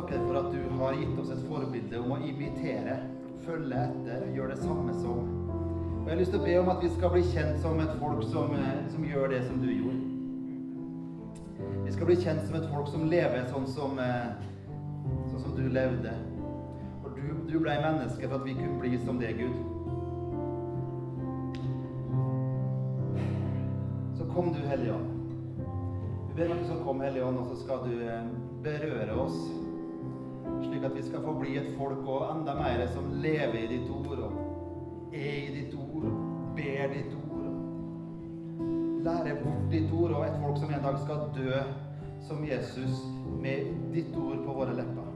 Takker 0.00 0.16
deg 0.16 0.28
for 0.28 0.38
at 0.40 0.52
du 0.52 0.76
har 0.80 0.94
gitt 0.96 1.18
oss 1.20 1.32
et 1.34 1.40
forbilde 1.48 1.98
om 2.00 2.12
å 2.14 2.20
imitere, 2.24 2.96
følge 3.44 3.80
etter, 3.84 4.22
gjøre 4.32 4.54
det 4.54 4.62
samme 4.62 4.94
som. 4.96 5.26
Og 6.00 6.06
Jeg 6.06 6.14
har 6.14 6.20
lyst 6.20 6.32
til 6.32 6.40
å 6.40 6.46
be 6.46 6.54
om 6.60 6.70
at 6.72 6.84
vi 6.84 6.90
skal 6.94 7.12
bli 7.12 7.24
kjent 7.28 7.60
som 7.60 7.80
et 7.82 7.92
folk 8.00 8.22
som, 8.30 8.54
eh, 8.56 8.78
som 8.88 9.04
gjør 9.04 9.28
det 9.34 9.42
som 9.46 9.60
du 9.60 9.68
gjorde. 9.68 10.00
Vi 11.84 11.92
skal 11.92 12.06
bli 12.06 12.16
kjent 12.16 12.46
som 12.46 12.56
et 12.56 12.70
folk 12.70 12.88
som 12.88 13.04
lever 13.10 13.44
sånn 13.52 13.66
som, 13.66 13.98
eh, 13.98 14.32
sånn 15.28 15.42
som 15.42 15.56
du 15.56 15.68
levde. 15.68 16.14
Og 17.04 17.14
du, 17.14 17.52
du 17.52 17.58
ble 17.58 17.76
menneske 17.82 18.28
for 18.28 18.40
at 18.40 18.44
vi 18.46 18.54
kunne 18.54 18.80
bli 18.80 18.96
som 19.04 19.20
det, 19.20 19.36
Gud. 19.36 19.54
Så 24.16 24.24
kom 24.32 24.54
du, 24.54 24.60
Hellige 24.64 24.94
Ånd. 24.94 25.16
Vi 26.28 26.36
ber 26.36 26.46
om 26.46 26.52
at 26.52 26.60
du 26.60 26.68
skal 26.72 26.84
komme, 26.84 27.04
Hellige 27.04 27.24
Ånd, 27.24 27.38
og 27.38 27.46
så 27.52 27.64
skal 27.64 27.84
du 27.84 28.00
eh, 28.00 28.30
berøre 28.64 29.20
oss. 29.20 29.59
Slik 30.80 30.92
at 30.92 30.96
vi 30.96 31.02
skal 31.02 31.20
få 31.20 31.32
bli 31.36 31.58
et 31.60 31.66
folk 31.76 32.06
og 32.08 32.22
enda 32.24 32.54
mer 32.56 32.86
som 32.88 33.10
lever 33.20 33.58
i 33.58 33.66
ditt 33.68 33.88
ord, 33.92 34.18
og 34.24 35.10
er 35.12 35.34
i 35.36 35.50
ditt 35.52 35.74
ord, 35.76 36.06
og 36.08 36.54
ber 36.56 36.94
ditt 36.94 37.16
ord. 37.18 37.42
Lærer 39.04 39.42
bort 39.42 39.66
ditt 39.68 39.92
ord, 39.92 40.14
og 40.16 40.24
et 40.24 40.38
folk 40.40 40.56
som 40.56 40.70
en 40.72 40.86
dag 40.86 40.96
skal 41.02 41.26
dø 41.34 41.58
som 42.24 42.40
Jesus 42.48 43.02
med 43.42 43.68
ditt 43.92 44.16
ord 44.16 44.40
på 44.46 44.54
våre 44.56 44.72
lepper. 44.78 45.10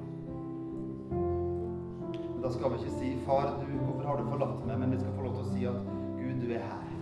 Men 1.15 2.43
da 2.43 2.51
skal 2.53 2.75
vi 2.75 2.83
ikke 2.83 2.99
si 2.99 3.15
'Far, 3.25 3.57
du, 3.63 3.73
hvorfor 3.87 4.05
har 4.09 4.17
du 4.21 4.29
forlatt 4.29 4.67
meg?' 4.67 4.79
Men 4.79 4.91
vi 4.91 4.99
skal 5.01 5.17
få 5.17 5.23
lov 5.23 5.35
til 5.39 5.45
å 5.45 5.53
si 5.55 5.65
at 5.65 5.81
'Gud, 6.19 6.37
du 6.45 6.53
er 6.53 6.61
her'. 6.61 6.93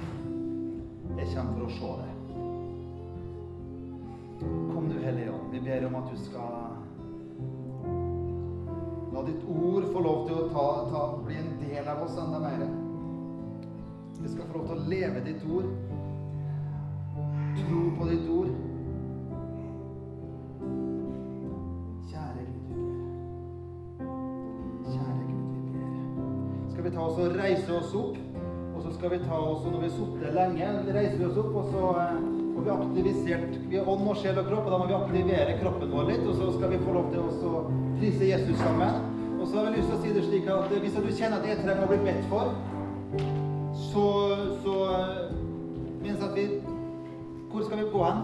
Jeg 1.19 1.27
kommer 1.35 1.53
for 1.59 1.65
å 1.67 1.71
se 1.81 1.91
deg. 2.03 2.13
Kom 4.71 4.89
du, 4.89 4.97
Hellige 5.03 5.33
Ånd. 5.33 5.51
Vi 5.51 5.61
ber 5.61 5.87
om 5.87 5.95
at 5.95 6.11
du 6.15 6.17
skal 6.17 6.72
La 9.13 9.23
ditt 9.27 9.43
ord 9.45 9.85
få 9.93 10.01
lov 10.01 10.23
til 10.25 10.39
å 10.41 10.47
ta, 10.49 10.67
ta, 10.89 11.01
bli 11.27 11.37
en 11.37 11.51
del 11.61 11.89
av 11.89 12.01
oss 12.07 12.17
enda 12.17 12.39
mer. 12.41 12.63
Vi 14.23 14.31
skal 14.33 14.47
få 14.49 14.61
lov 14.61 14.71
til 14.71 14.79
å 14.79 14.87
leve 14.89 15.25
ditt 15.27 15.45
ord. 15.53 15.69
Tro 17.59 17.83
på 17.99 18.09
ditt 18.09 18.31
ord. 18.33 18.55
Kjære 22.09 22.47
Gud, 22.47 22.65
vi 22.71 22.81
ber. 22.81 23.07
Kjære 24.89 25.23
Gud, 25.29 25.47
vi 25.53 25.77
ber. 25.77 25.95
Skal 26.73 26.89
vi 26.89 26.95
ta 26.97 27.05
oss 27.05 27.21
og 27.21 27.41
reise 27.43 27.81
oss 27.83 27.97
opp? 28.01 28.21
Og 28.73 28.81
så 28.87 28.95
skal 28.97 29.13
vi 29.13 29.25
ta 29.27 29.37
oss, 29.37 29.67
når 29.69 29.83
vi 29.83 29.91
har 29.91 29.97
sittet 29.99 30.39
lenge, 30.41 30.71
reiser 30.97 31.19
vi 31.21 31.29
oss 31.29 31.43
opp, 31.45 31.53
og 31.61 31.69
så 31.75 31.93
eh, 32.57 32.59
vi 32.59 32.65
vi 32.65 32.71
aktivisert 32.71 33.57
Vi 33.69 33.79
har 33.79 33.89
ånd 33.89 34.09
og 34.09 34.17
sjel 34.17 34.39
og 34.39 34.47
kropp, 34.47 34.67
og 34.67 34.73
da 34.73 34.79
må 34.79 34.87
vi 34.87 34.95
aktivere 34.95 35.59
kroppen 35.61 35.91
vår 35.91 36.11
litt. 36.11 36.27
Og 36.27 36.35
så 36.37 36.53
skal 36.59 36.71
vi 36.71 36.83
få 36.85 36.93
lov 36.93 37.11
til 37.13 37.21
å 37.49 37.65
prise 37.99 38.25
Jesus 38.25 38.59
sammen. 38.59 39.09
Og 39.41 39.49
så 39.49 39.59
har 39.59 39.71
jeg 39.71 39.79
lyst 39.79 39.89
til 39.91 39.97
å 39.97 40.03
si 40.03 40.13
det 40.15 40.25
slik 40.27 40.47
at 40.47 40.77
hvis 40.83 40.95
du 40.95 41.11
kjenner 41.11 41.41
at 41.41 41.49
jeg 41.49 41.63
trenger 41.63 41.83
å 41.83 41.91
bli 41.91 41.99
bedt 42.05 42.29
for, 42.31 42.53
så, 43.91 44.07
så 44.63 44.77
eh, 44.93 45.33
Mens 46.03 46.23
at 46.25 46.33
vi 46.35 46.47
Hvor 47.53 47.63
skal 47.63 47.79
vi 47.79 47.91
gå 47.93 48.05
hen? 48.05 48.23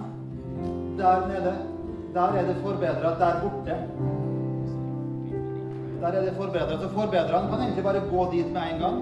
Der 0.99 1.27
nede. 1.29 1.53
Der 2.15 2.39
er 2.39 2.47
det 2.47 2.57
forbedra. 2.63 3.13
Der 3.21 3.43
borte. 3.43 3.77
Der 6.01 6.09
er 6.09 6.25
det 6.25 6.35
forbedra. 6.37 6.81
Så 6.81 6.89
forbedrerne 6.89 7.51
kan 7.51 7.61
egentlig 7.61 7.85
bare 7.85 8.03
gå 8.11 8.31
dit 8.33 8.53
med 8.53 8.63
en 8.73 8.81
gang. 8.81 8.99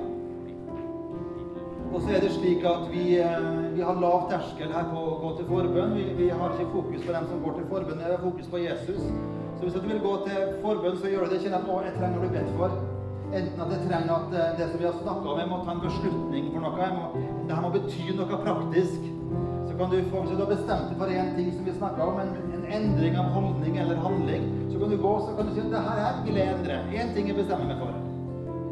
Og 1.92 2.02
så 2.02 2.16
er 2.16 2.20
det 2.20 2.32
slik 2.34 2.64
at 2.64 2.88
vi, 2.92 3.18
eh, 3.20 3.65
vi 3.76 3.82
har 3.82 3.98
lav 4.00 4.22
terskel 4.30 4.70
her 4.72 4.86
på 4.88 5.00
å 5.04 5.16
gå 5.20 5.30
til 5.36 5.48
forbønn. 5.50 5.94
Vi, 5.98 6.04
vi 6.16 6.28
har 6.32 6.54
ikke 6.54 6.72
fokus 6.72 7.02
på 7.04 7.12
dem 7.12 7.26
som 7.30 7.40
går 7.44 7.58
til 7.58 7.66
forbønn, 7.72 7.98
vi 8.00 8.12
har 8.14 8.22
fokus 8.22 8.46
på 8.52 8.60
Jesus. 8.62 9.02
Så 9.56 9.64
hvis 9.64 9.76
du 9.76 9.88
vil 9.88 10.00
gå 10.04 10.12
til 10.24 10.54
forbønn, 10.62 10.96
så 11.00 11.10
gjør 11.12 11.26
du 11.26 11.34
det. 11.34 11.40
Kjenn 11.44 11.56
at 11.58 11.68
å, 11.68 11.80
jeg 11.84 11.96
trenger 11.98 12.20
å 12.20 12.24
bli 12.24 12.30
bedt 12.36 12.54
for. 12.56 12.78
Enten 13.36 13.62
at 13.64 13.74
jeg 13.74 13.82
trenger 13.88 14.12
at 14.14 14.36
eh, 14.38 14.54
det 14.60 14.68
som 14.70 14.80
vi 14.80 14.88
har 14.88 14.96
snakka 15.02 15.32
om, 15.32 15.40
jeg 15.42 15.50
må 15.50 15.60
ta 15.66 15.74
en 15.74 15.82
beslutning 15.84 16.48
for 16.54 16.64
noe. 16.64 16.80
Jeg 16.80 16.96
må, 16.96 17.24
det 17.48 17.58
her 17.58 17.66
må 17.66 17.72
bety 17.74 18.06
noe 18.16 18.40
praktisk. 18.46 19.10
Så 19.66 19.76
kan 19.76 19.92
du 19.92 19.98
få, 20.08 20.22
Hvis 20.22 20.32
du 20.32 20.44
har 20.44 20.52
bestemt 20.54 20.88
deg 20.92 21.00
for 21.02 21.12
én 21.12 21.34
ting 21.36 21.50
som 21.52 21.68
vi 21.68 21.76
snakka 21.76 22.06
om, 22.06 22.22
en, 22.22 22.32
en 22.56 22.70
endring 22.78 23.18
av 23.20 23.28
holdning 23.36 23.76
eller 23.82 24.00
handling, 24.06 24.48
så 24.70 24.80
kan 24.80 24.94
du 24.94 25.00
gå 25.04 25.12
så 25.26 25.36
kan 25.36 25.50
du 25.50 25.56
si 25.56 25.66
at 25.66 25.72
det 25.74 25.84
her, 25.90 26.00
her 26.06 26.24
vil 26.24 26.40
jeg 26.40 26.54
endre. 26.54 26.80
Én 26.96 27.12
ting 27.16 27.28
jeg 27.32 27.36
bestemmer 27.42 27.74
meg 27.74 27.82
for 27.82 27.92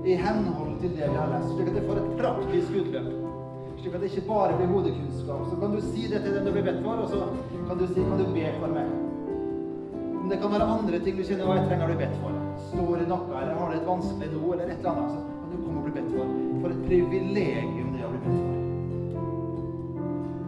i 0.05 0.17
henhold 0.21 0.81
til 0.81 0.97
det 0.97 1.07
vi 1.09 1.17
har 1.17 1.31
lest, 1.33 1.53
slik 1.57 1.71
at 1.73 1.79
det 1.79 1.87
får 1.89 2.01
et 2.01 2.11
praktisk 2.21 2.81
utløp. 2.81 3.24
Slik 3.85 3.95
at 3.95 4.01
det 4.01 4.09
ikke 4.17 4.29
bare 4.29 4.55
blir 4.57 4.71
hodekunnskap. 4.73 5.41
Så 5.51 5.57
kan 5.61 5.73
du 5.75 5.81
si 5.85 6.03
det 6.09 6.21
til 6.25 6.33
den 6.35 6.47
du 6.47 6.53
blir 6.53 6.63
bedt 6.65 6.79
for, 6.85 7.01
og 7.05 7.09
så 7.09 7.19
kan 7.69 7.77
du 7.77 7.87
si 7.87 8.01
kan 8.01 8.17
du 8.17 8.25
be 8.33 8.45
for 8.57 8.73
meg. 8.73 8.87
Men 10.21 10.31
det 10.33 10.39
kan 10.41 10.55
være 10.55 10.69
andre 10.77 11.01
ting 11.05 11.19
du 11.19 11.25
kjenner 11.29 11.45
hva 11.45 11.57
jeg 11.59 11.67
trenger 11.69 11.85
å 11.85 11.89
bli 11.91 11.99
bedt 12.01 12.17
for. 12.23 12.39
Står 12.71 13.03
i 13.03 13.09
noe, 13.11 13.27
eller 13.43 13.59
har 13.59 13.75
det 13.75 13.83
et 13.83 13.91
vanskelig 13.91 14.31
nå, 14.33 14.41
eller 14.55 14.65
et 14.73 14.79
eller 14.79 14.91
annet, 14.95 15.11
så 15.13 15.19
kan 15.43 15.53
du 15.53 15.57
komme 15.67 15.83
og 15.83 15.85
bli 15.85 15.93
bedt 15.99 16.11
for. 16.15 16.33
For 16.63 16.73
et 16.73 16.81
privilegium 16.87 17.91
det 17.93 18.01
er 18.01 18.07
å 18.09 18.13
bli 18.15 18.23
bedt 18.25 18.41
for. 18.41 18.55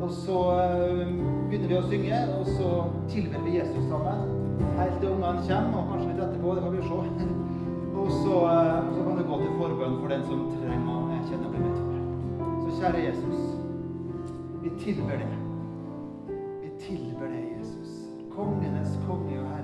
Og 0.06 0.16
så 0.22 0.40
øh, 0.56 1.12
begynner 1.50 1.68
vi 1.74 1.76
å 1.76 1.86
synge, 1.90 2.22
og 2.38 2.50
så 2.56 2.70
tilber 3.12 3.44
vi 3.44 3.58
Jesus 3.58 3.90
sammen. 3.92 4.24
Helt 4.80 4.96
til 5.02 5.12
ungene 5.12 5.44
kommer, 5.50 5.82
og 5.82 5.92
kanskje 5.92 6.08
litt 6.14 6.24
etterpå, 6.30 6.56
det 6.56 6.64
får 6.64 6.72
vi 6.72 6.80
jo 6.80 6.88
se. 6.88 6.96
Og 7.96 8.10
så, 8.12 8.34
øh, 8.44 8.88
så 8.92 9.04
kan 9.04 9.16
du 9.16 9.22
gå 9.28 9.36
til 9.40 9.54
forbønn 9.60 10.00
for 10.00 10.12
den 10.12 10.24
som 10.28 10.42
trenger 10.56 11.05
kjære 12.76 13.04
Jesus. 13.08 13.40
Vi 14.62 14.70
tilber 14.78 15.10
deg, 15.10 15.36
Vi 16.62 16.70
tilber 16.80 17.26
deg 17.26 17.44
Jesus. 17.58 17.88
Kongenes 18.30 18.98
konge 19.06 19.40
og 19.40 19.48
herre. 19.48 19.55